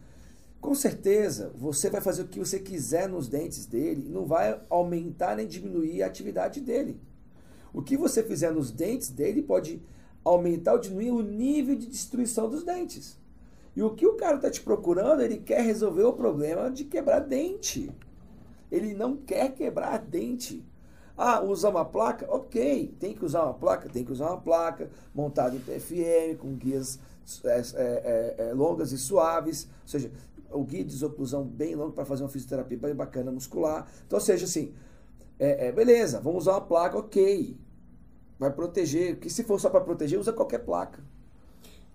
[0.62, 5.36] com certeza você vai fazer o que você quiser nos dentes dele, não vai aumentar
[5.36, 7.00] nem diminuir a atividade dele.
[7.74, 9.82] O que você fizer nos dentes dele pode
[10.24, 13.18] aumentar ou diminuir o nível de destruição dos dentes.
[13.76, 17.20] E o que o cara está te procurando, ele quer resolver o problema de quebrar
[17.20, 17.92] dente.
[18.72, 20.66] Ele não quer quebrar dente.
[21.16, 22.26] Ah, usar uma placa?
[22.30, 23.90] Ok, tem que usar uma placa?
[23.90, 27.00] Tem que usar uma placa montada em PFM, com guias
[27.44, 30.12] é, é, é, é, longas e suaves, ou seja,
[30.50, 33.86] o guia de desoclusão bem longo para fazer uma fisioterapia bem bacana muscular.
[34.06, 34.74] Então, ou seja, assim,
[35.40, 37.58] é, é, beleza, vamos usar uma placa, ok.
[38.40, 41.04] Vai proteger, que se for só para proteger, usa qualquer placa.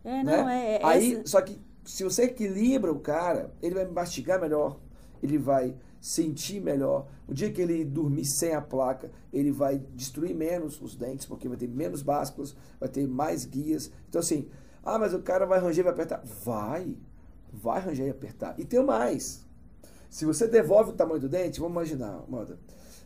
[0.05, 0.77] É, não, né?
[0.77, 4.79] é, Aí, só que se você equilibra o cara, ele vai mastigar melhor,
[5.23, 7.07] ele vai sentir melhor.
[7.29, 11.49] O dia que ele dormir sem a placa, ele vai destruir menos os dentes, porque
[11.49, 13.91] vai ter menos básculas, vai ter mais guias.
[14.09, 14.49] Então, assim,
[14.85, 16.23] ah, mas o cara vai ranger e vai apertar.
[16.45, 16.97] Vai,
[17.53, 18.59] vai ranger e apertar.
[18.59, 19.47] E tem mais.
[20.11, 22.59] Se você devolve o tamanho do dente, vamos imaginar, manda.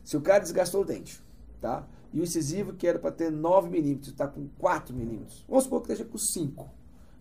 [0.07, 1.21] Se o cara desgastou o dente,
[1.61, 1.85] tá?
[2.13, 5.45] E o incisivo, que era para ter 9 milímetros, está com 4 milímetros.
[5.49, 6.71] Vamos supor que esteja com 5.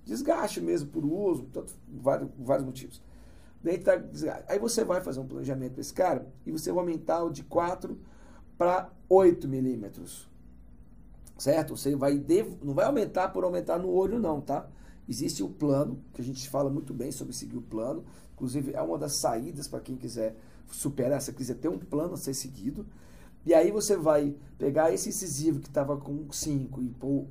[0.05, 3.01] Desgaste mesmo por uso, tanto, vários, vários motivos.
[3.83, 3.93] Tá
[4.47, 7.43] Aí você vai fazer um planejamento para esse cara e você vai aumentar o de
[7.43, 7.97] 4
[8.55, 10.29] para 8 milímetros.
[11.39, 11.75] Certo?
[11.75, 12.23] Você vai
[12.61, 14.69] não vai aumentar por aumentar no olho, não, tá?
[15.09, 18.05] Existe o plano, que a gente fala muito bem sobre seguir o plano.
[18.35, 20.35] Inclusive, é uma das saídas para quem quiser
[20.69, 22.85] superar, se quiser ter um plano a ser seguido.
[23.45, 27.27] E aí você vai pegar esse incisivo que estava com 5 e pôr,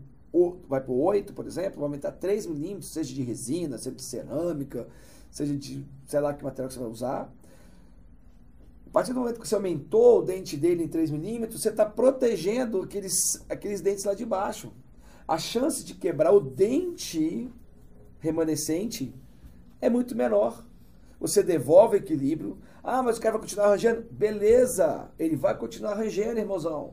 [0.68, 4.86] vai para 8, por exemplo, vai aumentar 3 milímetros, seja de resina, seja de cerâmica,
[5.30, 7.32] seja de, sei lá que material que você vai usar.
[8.86, 11.84] A partir do momento que você aumentou o dente dele em 3 milímetros, você está
[11.84, 14.72] protegendo aqueles, aqueles dentes lá de baixo.
[15.26, 17.50] A chance de quebrar o dente
[18.20, 19.12] remanescente
[19.80, 20.64] é muito menor.
[21.18, 22.56] Você devolve o equilíbrio.
[22.86, 24.06] Ah, mas o cara vai continuar arranjando?
[24.10, 26.92] Beleza, ele vai continuar arranjando, irmãozão.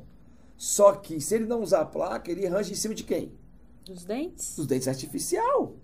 [0.55, 3.33] Só que se ele não usar a placa, ele arranja em cima de quem?
[3.85, 4.55] Dos dentes.
[4.55, 5.75] Dos dentes artificial.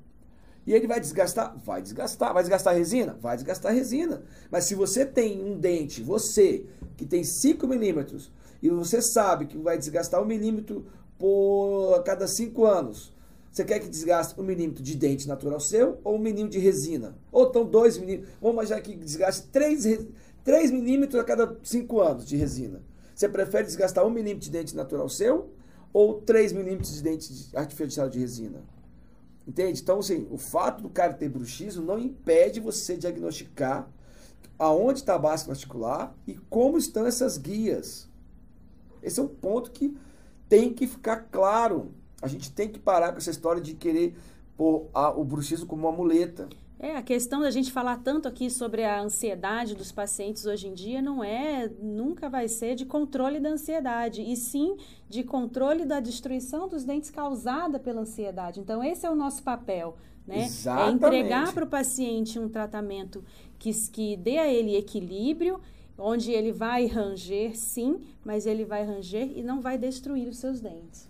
[0.65, 1.57] E ele vai desgastar?
[1.57, 2.33] Vai desgastar.
[2.33, 3.17] Vai desgastar a resina?
[3.19, 4.23] Vai desgastar a resina.
[4.49, 6.65] Mas se você tem um dente, você,
[6.95, 10.85] que tem 5 milímetros, e você sabe que vai desgastar um milímetro
[11.17, 13.13] por cada 5 anos,
[13.57, 17.17] você quer que desgaste um milímetro de dente natural seu ou um milímetro de resina?
[17.31, 18.31] Ou então dois milímetros.
[18.39, 20.05] Vamos imaginar que desgaste 3,
[20.43, 22.83] 3 milímetros a cada 5 anos de resina.
[23.15, 25.49] Você prefere desgastar um milímetro de dente natural seu
[25.91, 28.61] ou 3 milímetros de dente artificial de resina?
[29.47, 29.81] Entende?
[29.81, 33.89] Então, assim, o fato do cara ter bruxismo não impede você diagnosticar
[34.59, 38.07] aonde está a base articular e como estão essas guias.
[39.01, 39.97] Esse é um ponto que
[40.47, 41.91] tem que ficar claro.
[42.21, 44.15] A gente tem que parar com essa história de querer
[44.55, 46.49] pôr a, o bruxismo como uma muleta.
[46.79, 50.73] É, a questão da gente falar tanto aqui sobre a ansiedade dos pacientes hoje em
[50.75, 54.77] dia não é, nunca vai ser de controle da ansiedade, e sim
[55.09, 58.59] de controle da destruição dos dentes causada pela ansiedade.
[58.59, 60.45] Então, esse é o nosso papel, né?
[60.45, 61.03] Exatamente.
[61.03, 63.23] É entregar para o paciente um tratamento
[63.57, 65.59] que, que dê a ele equilíbrio,
[65.97, 70.61] onde ele vai ranger, sim, mas ele vai ranger e não vai destruir os seus
[70.61, 71.06] dentes.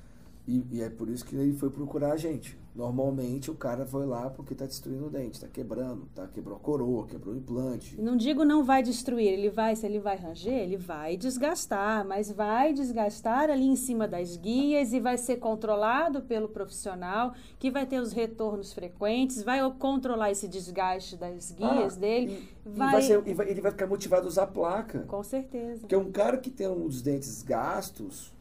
[0.48, 2.58] E, e, é por isso que ele foi procurar a gente.
[2.74, 6.26] Normalmente o cara foi lá porque está destruindo o dente, está quebrando, tá?
[6.28, 8.00] quebrou a coroa, quebrou o implante.
[8.00, 12.32] Não digo não vai destruir, ele vai, se ele vai ranger, ele vai desgastar, mas
[12.32, 17.86] vai desgastar ali em cima das guias e vai ser controlado pelo profissional, que vai
[17.86, 22.48] ter os retornos frequentes, vai controlar esse desgaste das guias ah, dele.
[22.66, 22.88] E, vai...
[22.88, 25.00] E vai ser, vai, ele vai ficar motivado a usar a placa.
[25.08, 25.82] Com certeza.
[25.82, 28.32] Porque um cara que tem os dentes gastos,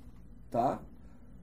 [0.51, 0.81] tá?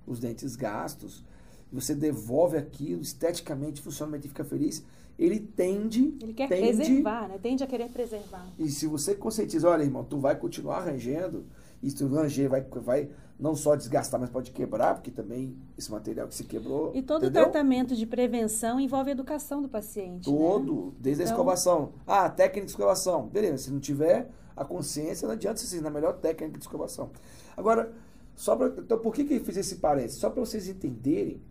[0.06, 1.24] Os dentes gastos,
[1.72, 4.84] você devolve aquilo esteticamente, funcionalmente fica feliz,
[5.18, 6.18] ele tende.
[6.22, 7.39] Ele quer tende, preservar, né?
[7.42, 8.46] Tende a querer preservar.
[8.58, 11.46] E se você conscientiza, olha, irmão, tu vai continuar arranjando,
[11.82, 15.92] e se tu ranger vai, vai não só desgastar, mas pode quebrar, porque também esse
[15.92, 16.92] material que se quebrou.
[16.96, 17.44] E todo entendeu?
[17.44, 20.24] tratamento de prevenção envolve a educação do paciente.
[20.24, 20.92] Todo, né?
[21.00, 21.92] desde a então, escovação.
[22.08, 23.28] Ah, técnica de escovação.
[23.28, 27.12] Beleza, se não tiver a consciência, não adianta você ensinar a melhor técnica de escovação.
[27.58, 27.92] Agora,
[28.36, 30.17] só pra, então, por que, que eu fiz esse parênteses?
[30.19, 31.41] Só para vocês entenderem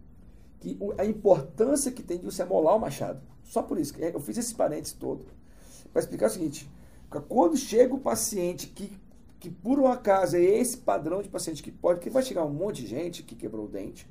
[0.61, 3.21] que a importância que tem de você amolar o machado.
[3.45, 3.95] Só por isso.
[3.99, 5.25] Eu fiz esse parênteses todo.
[5.93, 6.71] Para explicar o seguinte:
[7.29, 8.93] quando chega o paciente que,
[9.39, 12.53] que por um acaso é esse padrão de paciente que pode, que vai chegar um
[12.53, 14.09] monte de gente que quebrou o dente,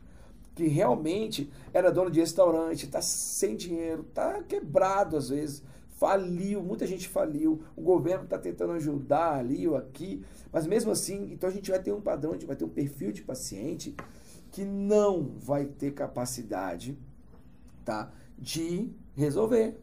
[0.53, 5.63] que realmente era dono de restaurante, está sem dinheiro, está quebrado às vezes,
[6.01, 11.31] faliu, muita gente faliu, o governo está tentando ajudar ali ou aqui, mas mesmo assim,
[11.31, 13.95] então a gente vai ter um padrão, a gente vai ter um perfil de paciente
[14.49, 16.97] que não vai ter capacidade
[17.85, 19.79] tá, de resolver.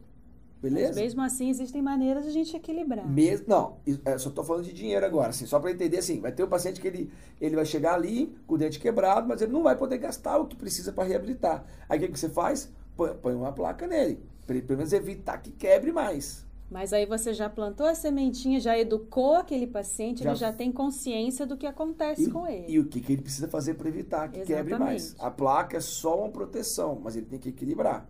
[0.61, 0.89] Beleza?
[0.89, 3.07] Mas mesmo assim, existem maneiras de a gente equilibrar.
[3.07, 6.33] Mesmo, não, eu só estou falando de dinheiro agora, assim, só para entender assim, vai
[6.33, 9.53] ter um paciente que ele, ele vai chegar ali com o dente quebrado, mas ele
[9.53, 11.63] não vai poder gastar o que precisa para reabilitar.
[11.87, 12.69] Aí o que, que você faz?
[12.97, 14.19] Põe, põe uma placa nele
[14.61, 16.45] pelo menos evitar que quebre mais.
[16.69, 20.29] Mas aí você já plantou a sementinha, já educou aquele paciente, já...
[20.29, 22.65] ele já tem consciência do que acontece e, com ele.
[22.67, 24.69] E o que, que ele precisa fazer para evitar que Exatamente.
[24.69, 25.15] quebre mais.
[25.17, 28.07] A placa é só uma proteção, mas ele tem que equilibrar.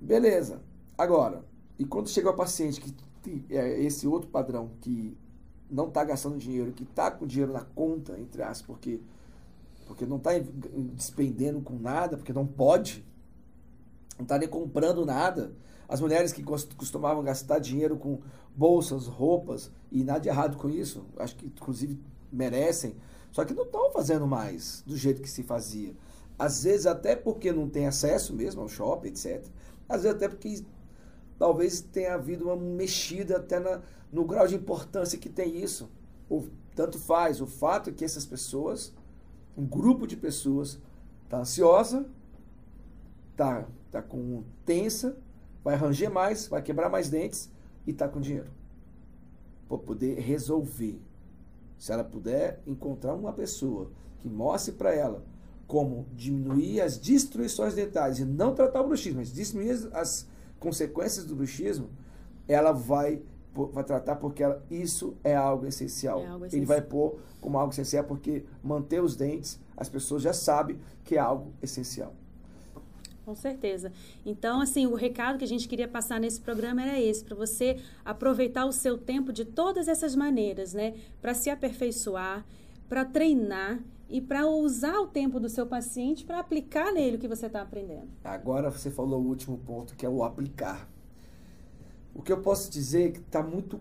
[0.00, 0.62] Beleza.
[0.96, 1.44] Agora,
[1.78, 5.16] e quando chega o paciente que tem é, esse outro padrão, que
[5.70, 9.00] não está gastando dinheiro, que está com dinheiro na conta, entre aspas, porque,
[9.86, 10.30] porque não está
[10.94, 13.04] despendendo com nada, porque não pode,
[14.20, 15.52] não está nem comprando nada.
[15.88, 18.20] As mulheres que costumavam gastar dinheiro com
[18.54, 21.98] bolsas, roupas, e nada de errado com isso, acho que inclusive
[22.30, 22.94] merecem,
[23.32, 25.94] só que não estão fazendo mais do jeito que se fazia.
[26.38, 29.44] Às vezes até porque não tem acesso mesmo ao shopping, etc.
[29.88, 30.64] Às vezes até porque
[31.38, 33.80] talvez tenha havido uma mexida até na,
[34.12, 35.90] no grau de importância que tem isso.
[36.28, 37.40] Ou, tanto faz.
[37.40, 38.94] O fato é que essas pessoas,
[39.56, 40.78] um grupo de pessoas,
[41.24, 42.06] está ansiosa,
[43.32, 45.16] está tá com tensa,
[45.62, 47.50] vai ranger mais, vai quebrar mais dentes
[47.86, 48.50] e está com dinheiro.
[49.68, 51.00] Para poder resolver.
[51.78, 55.24] Se ela puder encontrar uma pessoa que mostre para ela
[55.66, 60.26] como diminuir as destruições dentárias e não tratar o bruxismo, mas diminuir as
[60.58, 61.88] consequências do bruxismo,
[62.46, 63.22] ela vai,
[63.72, 66.20] vai tratar porque ela, isso é algo essencial.
[66.20, 66.58] É algo essencial.
[66.58, 71.16] Ele vai pôr como algo essencial porque manter os dentes, as pessoas já sabem que
[71.16, 72.14] é algo essencial.
[73.30, 73.92] Com certeza.
[74.26, 77.76] Então, assim, o recado que a gente queria passar nesse programa era esse, para você
[78.04, 80.94] aproveitar o seu tempo de todas essas maneiras, né?
[81.22, 82.44] Para se aperfeiçoar,
[82.88, 83.78] para treinar
[84.08, 87.62] e para usar o tempo do seu paciente para aplicar nele o que você está
[87.62, 88.08] aprendendo.
[88.24, 90.90] Agora você falou o último ponto, que é o aplicar.
[92.12, 93.78] O que eu posso dizer é que está muito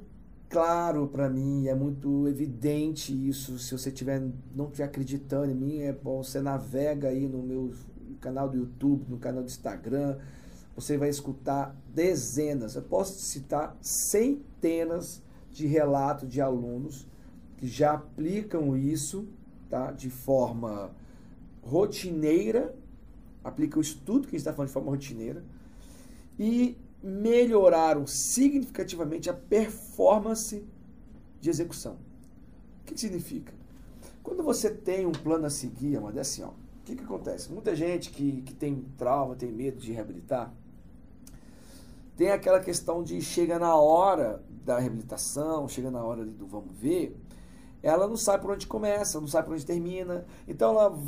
[0.48, 3.58] claro para mim, é muito evidente isso.
[3.58, 4.22] Se você tiver,
[4.54, 7.74] não estiver acreditando em mim, é bom, você navega aí no meu
[8.20, 10.18] canal do YouTube, no canal do Instagram,
[10.76, 17.08] você vai escutar dezenas, eu posso citar centenas de relatos de alunos
[17.58, 19.28] que já aplicam isso
[19.70, 20.92] tá, de forma
[21.62, 22.76] rotineira,
[23.44, 25.44] aplicam o estudo que a gente está falando de forma rotineira,
[26.38, 30.66] e melhoraram significativamente a performance
[31.40, 31.98] de execução.
[32.82, 33.54] O que, significa?
[34.24, 36.52] Quando você tem um plano a seguir, é assim, ó,
[36.90, 37.52] que, que acontece?
[37.52, 40.52] Muita gente que, que tem trauma, tem medo de reabilitar,
[42.18, 47.16] tem aquela questão de chega na hora da reabilitação, chega na hora do vamos ver,
[47.82, 50.26] ela não sabe por onde começa, não sabe por onde termina.
[50.48, 51.00] Então ela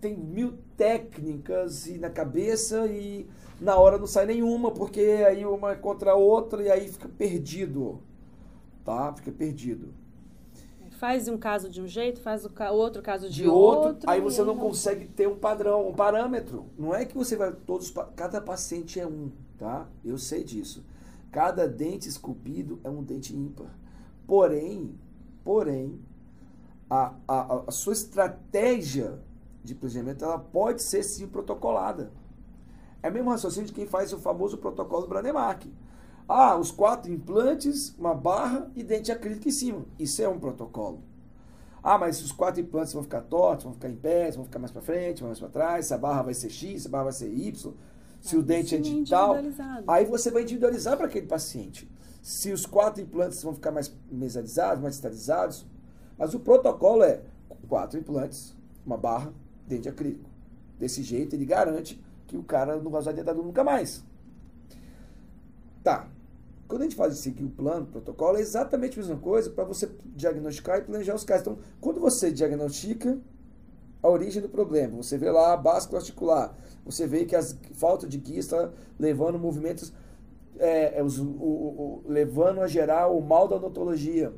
[0.00, 3.26] tem mil técnicas e na cabeça e
[3.58, 8.02] na hora não sai nenhuma, porque aí uma contra a outra e aí fica perdido.
[8.84, 9.14] Tá?
[9.14, 9.94] Fica perdido.
[10.98, 14.10] Faz um caso de um jeito, faz o outro caso de, de outro, outro.
[14.10, 16.66] Aí você não, não consegue ter um padrão, um parâmetro.
[16.78, 17.92] Não é que você vai todos.
[18.14, 19.86] Cada paciente é um, tá?
[20.02, 20.82] Eu sei disso.
[21.30, 23.76] Cada dente esculpido é um dente ímpar.
[24.26, 24.98] Porém,
[25.44, 26.00] porém,
[26.88, 29.18] a, a, a sua estratégia
[29.62, 32.10] de planejamento ela pode ser sim protocolada.
[33.02, 35.66] É o mesmo raciocínio de quem faz o famoso protocolo Branemark.
[36.28, 39.84] Ah, os quatro implantes, uma barra e dente acrílico em cima.
[39.98, 41.00] Isso é um protocolo.
[41.82, 44.72] Ah, mas os quatro implantes vão ficar tortos, vão ficar em pé, vão ficar mais
[44.72, 47.12] para frente, mais para trás, se a barra vai ser X, se a barra vai
[47.12, 47.72] ser Y,
[48.20, 49.36] se é, o dente é de tal.
[49.86, 51.88] Aí você vai individualizar para aquele paciente.
[52.20, 55.64] Se os quatro implantes vão ficar mais mesalizados, mais estabilizados.
[56.18, 57.20] Mas o protocolo é
[57.68, 58.52] quatro implantes,
[58.84, 59.32] uma barra,
[59.64, 60.28] dente acrílico.
[60.76, 64.04] Desse jeito ele garante que o cara não vai usar dentadura nunca mais.
[65.84, 66.08] Tá.
[66.68, 69.64] Quando a gente faz seguir o plano, o protocolo, é exatamente a mesma coisa para
[69.64, 71.42] você diagnosticar e planejar os casos.
[71.42, 73.18] Então, quando você diagnostica
[74.02, 77.42] a origem do problema, você vê lá a báscula articular, você vê que a
[77.74, 79.92] falta de guia está levando movimentos,
[80.58, 84.32] é, é os, o, o, levando a gerar o mal da odontologia.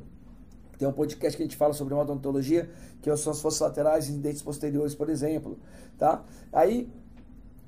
[0.77, 2.69] Tem um podcast que a gente fala sobre da odontologia,
[3.01, 5.59] que são as forças laterais e dentes posteriores, por exemplo.
[5.97, 6.23] Tá?
[6.53, 6.89] Aí,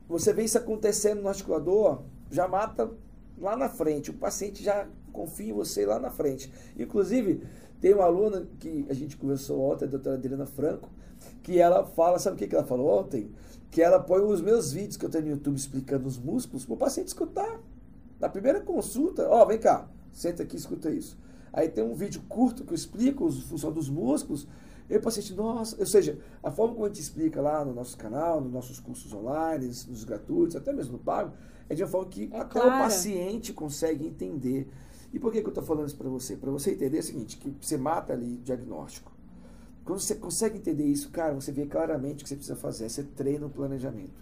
[0.08, 2.90] você vê isso acontecendo no articulador, já mata
[3.42, 4.12] lá na frente.
[4.12, 6.52] O paciente já confia em você lá na frente.
[6.78, 7.42] Inclusive,
[7.82, 10.90] tem uma aluna que a gente conversou ontem, a doutora Adriana Franco,
[11.42, 13.32] que ela fala, sabe o que, que ela falou ontem?
[13.72, 16.74] Que ela põe os meus vídeos que eu tenho no YouTube explicando os músculos para
[16.76, 17.60] o paciente escutar.
[18.20, 21.18] Na primeira consulta, ó, oh, vem cá, senta aqui e escuta isso.
[21.52, 24.48] Aí tem um vídeo curto que eu explico a função dos músculos
[24.92, 27.98] e o paciente, nossa, ou seja, a forma como a gente explica lá no nosso
[27.98, 31.32] canal, nos nossos cursos online, nos gratuitos, até mesmo no pago,
[31.70, 32.76] é de uma forma que é até clara.
[32.76, 34.70] o paciente consegue entender.
[35.14, 36.36] E por que, que eu estou falando isso para você?
[36.36, 39.12] Para você entender o seguinte, que você mata ali o diagnóstico.
[39.86, 42.90] Quando você consegue entender isso, cara, você vê claramente o que você precisa fazer.
[42.90, 44.22] Você treina o planejamento.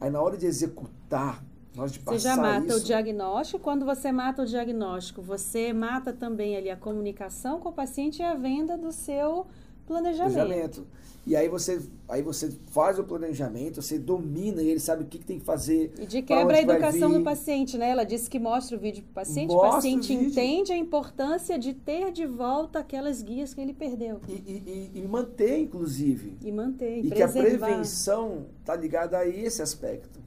[0.00, 1.44] Aí na hora de executar,
[1.74, 3.58] na hora de passar Você já mata isso, o diagnóstico.
[3.58, 8.24] Quando você mata o diagnóstico, você mata também ali a comunicação com o paciente e
[8.24, 9.46] a venda do seu
[9.88, 10.34] Planejamento.
[10.34, 10.86] planejamento.
[11.26, 15.26] E aí você, aí você faz o planejamento, você domina ele, sabe o que, que
[15.26, 15.92] tem que fazer.
[15.98, 17.90] E de quebra a educação do paciente, né?
[17.90, 20.76] Ela disse que mostra o vídeo para o paciente, mostra o paciente o entende a
[20.76, 24.20] importância de ter de volta aquelas guias que ele perdeu.
[24.26, 26.38] E, e, e manter, inclusive.
[26.42, 30.20] E manter, e, e que a prevenção está ligada a esse aspecto.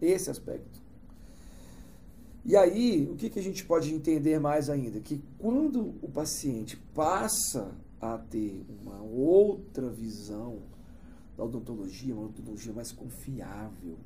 [0.00, 0.82] Esse aspecto.
[2.44, 5.00] E aí, o que, que a gente pode entender mais ainda?
[5.00, 7.70] Que quando o paciente passa
[8.02, 10.58] a ter uma outra visão
[11.36, 13.96] da odontologia, uma odontologia mais confiável,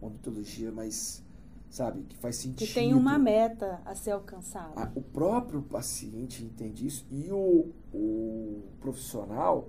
[0.00, 1.20] uma odontologia mais,
[1.68, 2.68] sabe, que faz sentido.
[2.68, 4.92] Que tem uma meta a ser alcançada.
[4.94, 9.68] o próprio paciente entende isso e o, o profissional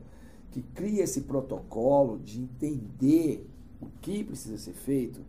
[0.52, 3.50] que cria esse protocolo de entender
[3.82, 5.26] o que precisa ser feito,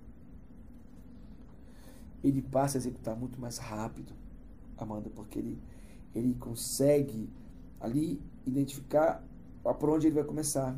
[2.22, 4.12] ele passa a executar muito mais rápido,
[4.76, 5.59] Amanda, porque ele,
[6.14, 7.30] ele consegue
[7.81, 9.22] ali identificar
[9.62, 10.77] por onde ele vai começar.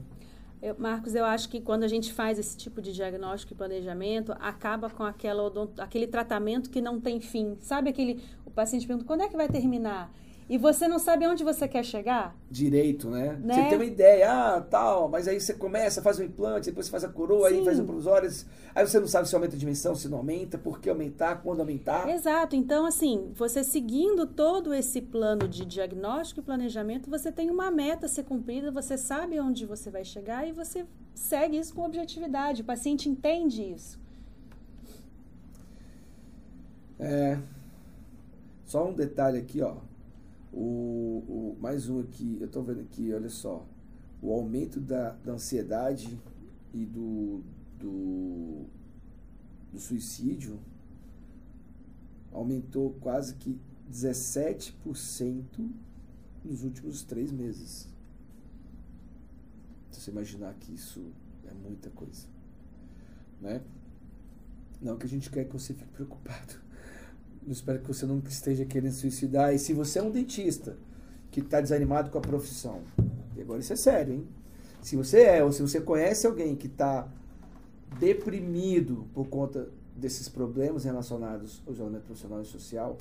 [0.61, 4.33] Eu, Marcos, eu acho que quando a gente faz esse tipo de diagnóstico e planejamento,
[4.41, 7.57] acaba com aquela aquele tratamento que não tem fim.
[7.61, 8.21] Sabe aquele.
[8.45, 10.13] O paciente pergunta quando é que vai terminar?
[10.49, 12.35] E você não sabe onde você quer chegar?
[12.51, 13.39] Direito, né?
[13.43, 13.55] né?
[13.55, 16.91] Você tem uma ideia, ah, tal, mas aí você começa, faz um implante, depois você
[16.91, 17.59] faz a coroa, Sim.
[17.59, 18.31] aí faz um provisório,
[18.75, 21.61] aí você não sabe se aumenta a dimensão, se não aumenta, por que aumentar, quando
[21.61, 22.09] aumentar.
[22.09, 22.57] Exato.
[22.57, 28.07] Então, assim, você seguindo todo esse plano de diagnóstico e planejamento, você tem uma meta
[28.07, 32.63] a ser cumprida, você sabe onde você vai chegar e você segue isso com objetividade.
[32.63, 34.01] O paciente entende isso.
[36.99, 37.39] É.
[38.65, 39.77] Só um detalhe aqui, ó.
[40.61, 43.65] O, o, mais um aqui, eu estou vendo aqui, olha só.
[44.21, 46.21] O aumento da, da ansiedade
[46.75, 47.45] e do,
[47.79, 48.67] do,
[49.73, 50.59] do suicídio
[52.33, 53.57] aumentou quase que
[53.89, 55.71] 17%
[56.45, 57.89] nos últimos três meses.
[59.93, 61.13] Se você imaginar que isso
[61.47, 62.27] é muita coisa.
[63.41, 63.63] Né?
[64.83, 66.55] Não que a gente quer que você fique preocupado.
[67.49, 69.55] Eu espero que você não esteja querendo suicidar.
[69.55, 70.77] E se você é um dentista
[71.31, 72.83] que está desanimado com a profissão,
[73.35, 74.29] e agora isso é sério, hein?
[74.83, 77.09] Se você é, ou se você conhece alguém que está
[77.99, 82.99] deprimido por conta desses problemas relacionados ao isolamento profissional e social,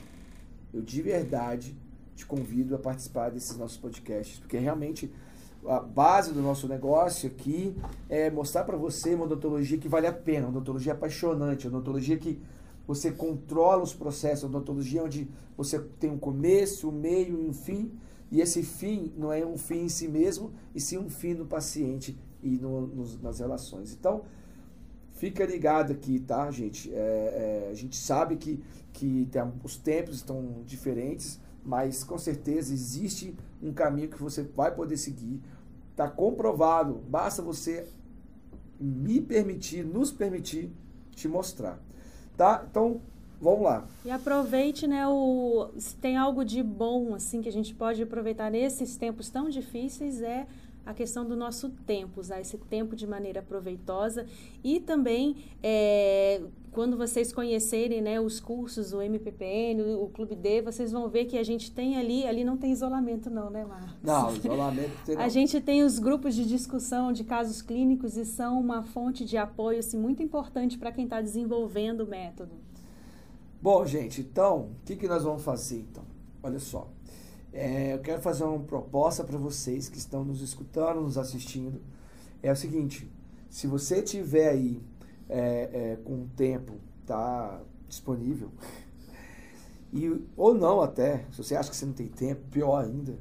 [0.73, 1.75] eu de verdade
[2.15, 5.13] te convido a participar desses nossos podcasts, porque realmente
[5.67, 7.75] a base do nosso negócio aqui
[8.07, 12.17] é mostrar para você uma odontologia que vale a pena, uma odontologia apaixonante, uma odontologia
[12.17, 12.41] que
[12.87, 15.27] você controla os processos da odontologia, onde
[15.57, 17.91] você tem um começo, um meio e um fim,
[18.31, 21.45] e esse fim não é um fim em si mesmo, e sim um fim no
[21.45, 23.93] paciente e no, nos, nas relações.
[23.93, 24.23] Então,
[25.11, 26.93] fica ligado aqui, tá, gente?
[26.93, 28.63] É, é, a gente sabe que,
[28.93, 34.73] que tem, os tempos estão diferentes, mas com certeza existe um caminho que você vai
[34.73, 35.41] poder seguir.
[35.91, 37.87] Está comprovado, basta você
[38.79, 40.71] me permitir, nos permitir
[41.11, 41.81] te mostrar.
[42.37, 42.63] Tá?
[42.69, 43.01] Então,
[43.41, 43.83] vamos lá.
[44.05, 48.51] E aproveite, né, o se tem algo de bom assim que a gente pode aproveitar
[48.51, 50.45] nesses tempos tão difíceis é
[50.87, 54.25] a questão do nosso tempo, usar esse tempo de maneira proveitosa
[54.63, 60.93] e também é, quando vocês conhecerem né, os cursos, o MPPN, o Clube D, vocês
[60.93, 63.95] vão ver que a gente tem ali, ali não tem isolamento não, né, Marcos?
[64.01, 65.23] Não, isolamento tem não.
[65.23, 69.35] A gente tem os grupos de discussão de casos clínicos e são uma fonte de
[69.35, 72.51] apoio assim, muito importante para quem está desenvolvendo o método.
[73.61, 76.03] Bom, gente, então, o que, que nós vamos fazer então?
[76.41, 76.87] Olha só,
[77.57, 81.81] é, eu quero fazer uma proposta para vocês que estão nos escutando, nos assistindo.
[82.43, 83.11] É o seguinte:
[83.49, 84.79] se você tiver aí
[85.27, 85.39] é,
[85.73, 88.51] é, com o tempo tá disponível,
[89.91, 93.17] e, ou não até, se você acha que você não tem tempo, pior ainda,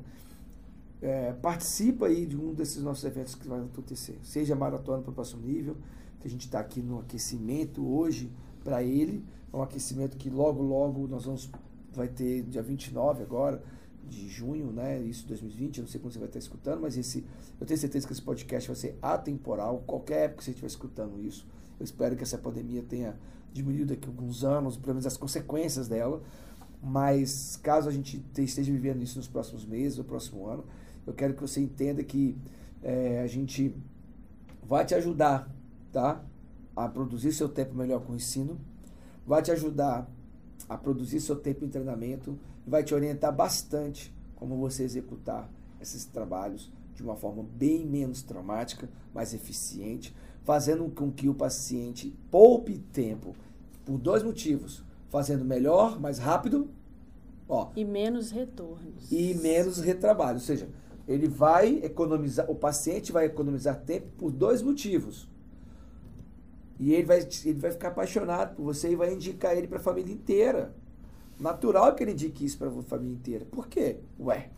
[1.01, 4.19] é, participa aí de um desses nossos eventos que vai acontecer.
[4.23, 5.79] Seja maratona para o próximo nível,
[6.21, 8.31] que a gente está aqui no aquecimento hoje
[8.63, 11.51] para ele, é um aquecimento que logo, logo nós vamos,
[11.95, 13.63] vai ter dia 29 agora,
[14.09, 15.01] de junho, né?
[15.01, 17.25] Isso 2020, eu não sei quando você vai estar escutando, mas esse,
[17.61, 21.21] eu tenho certeza que esse podcast vai ser atemporal, qualquer época que você estiver escutando
[21.21, 21.47] isso.
[21.79, 23.19] Eu espero que essa pandemia tenha
[23.53, 26.23] diminuído daqui a alguns anos, pelo menos as consequências dela.
[26.83, 30.65] Mas caso a gente esteja vivendo isso nos próximos meses, no próximo ano,
[31.07, 32.37] eu quero que você entenda que
[32.83, 33.75] é, a gente
[34.63, 35.51] vai te ajudar,
[35.93, 36.23] tá?
[36.75, 38.59] A produzir seu tempo melhor com o ensino,
[39.27, 40.09] vai te ajudar
[40.69, 45.51] a produzir seu tempo em treinamento vai te orientar bastante como você executar
[45.81, 52.15] esses trabalhos de uma forma bem menos traumática, mais eficiente, fazendo com que o paciente
[52.31, 53.37] poupe tempo
[53.85, 56.71] por dois motivos: fazendo melhor, mais rápido,
[57.49, 59.11] ó, e menos retornos.
[59.13, 60.69] E menos retrabalho, ou seja,
[61.07, 65.29] ele vai economizar, o paciente vai economizar tempo por dois motivos.
[66.79, 69.83] E ele vai, ele vai ficar apaixonado por você e vai indicar ele para a
[69.83, 70.75] família inteira.
[71.39, 73.45] Natural que ele indique isso para a família inteira.
[73.47, 73.99] Por quê?
[74.19, 74.51] Ué,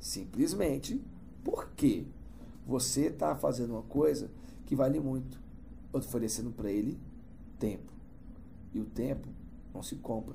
[0.00, 1.02] simplesmente
[1.44, 2.04] porque
[2.66, 4.30] você está fazendo uma coisa
[4.66, 5.40] que vale muito,
[5.92, 6.98] oferecendo para ele
[7.58, 7.92] tempo.
[8.74, 9.28] E o tempo
[9.72, 10.34] não se compra.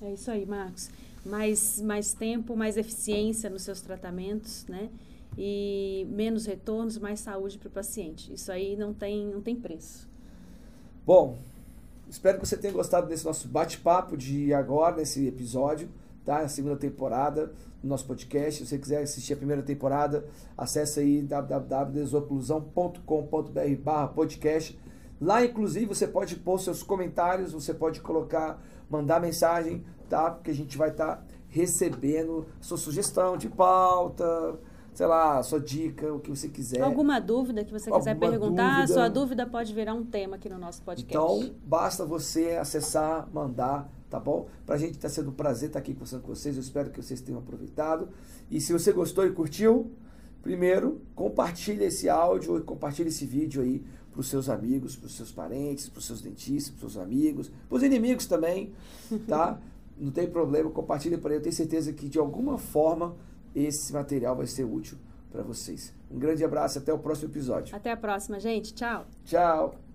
[0.00, 0.90] É isso aí, Marcos.
[1.24, 4.90] Mais, mais tempo, mais eficiência nos seus tratamentos, né?
[5.36, 8.32] E menos retornos, mais saúde para o paciente.
[8.32, 10.08] Isso aí não tem, não tem preço.
[11.06, 11.38] Bom,
[12.12, 15.88] Espero que você tenha gostado desse nosso bate-papo de agora, nesse episódio,
[16.22, 16.40] tá?
[16.40, 18.62] A segunda temporada do nosso podcast.
[18.62, 24.78] Se você quiser assistir a primeira temporada, acesse aí www.desoclusão.com.br barra podcast.
[25.18, 30.32] Lá, inclusive, você pode pôr seus comentários, você pode colocar, mandar mensagem, tá?
[30.32, 34.60] Porque a gente vai estar tá recebendo sua sugestão de pauta,
[34.94, 36.82] sei lá, sua dica, o que você quiser.
[36.82, 38.94] Alguma dúvida que você quiser perguntar, dúvida.
[38.94, 41.14] sua dúvida pode virar um tema aqui no nosso podcast.
[41.14, 44.48] Então, basta você acessar, mandar, tá bom?
[44.66, 46.56] Pra gente tá sendo um prazer estar aqui conversando com vocês.
[46.56, 48.08] Eu espero que vocês tenham aproveitado.
[48.50, 49.90] E se você gostou e curtiu,
[50.42, 55.16] primeiro, compartilhe esse áudio e compartilhe esse vídeo aí para os seus amigos, para os
[55.16, 58.74] seus parentes, para os seus dentistas, para os seus amigos, para os inimigos também,
[59.26, 59.58] tá?
[59.96, 61.38] Não tem problema, compartilhe para ele.
[61.38, 63.14] Eu tenho certeza que de alguma forma
[63.54, 64.98] esse material vai ser útil
[65.30, 65.94] para vocês.
[66.10, 67.74] Um grande abraço, até o próximo episódio.
[67.74, 68.74] Até a próxima, gente.
[68.74, 69.06] Tchau.
[69.24, 69.91] Tchau.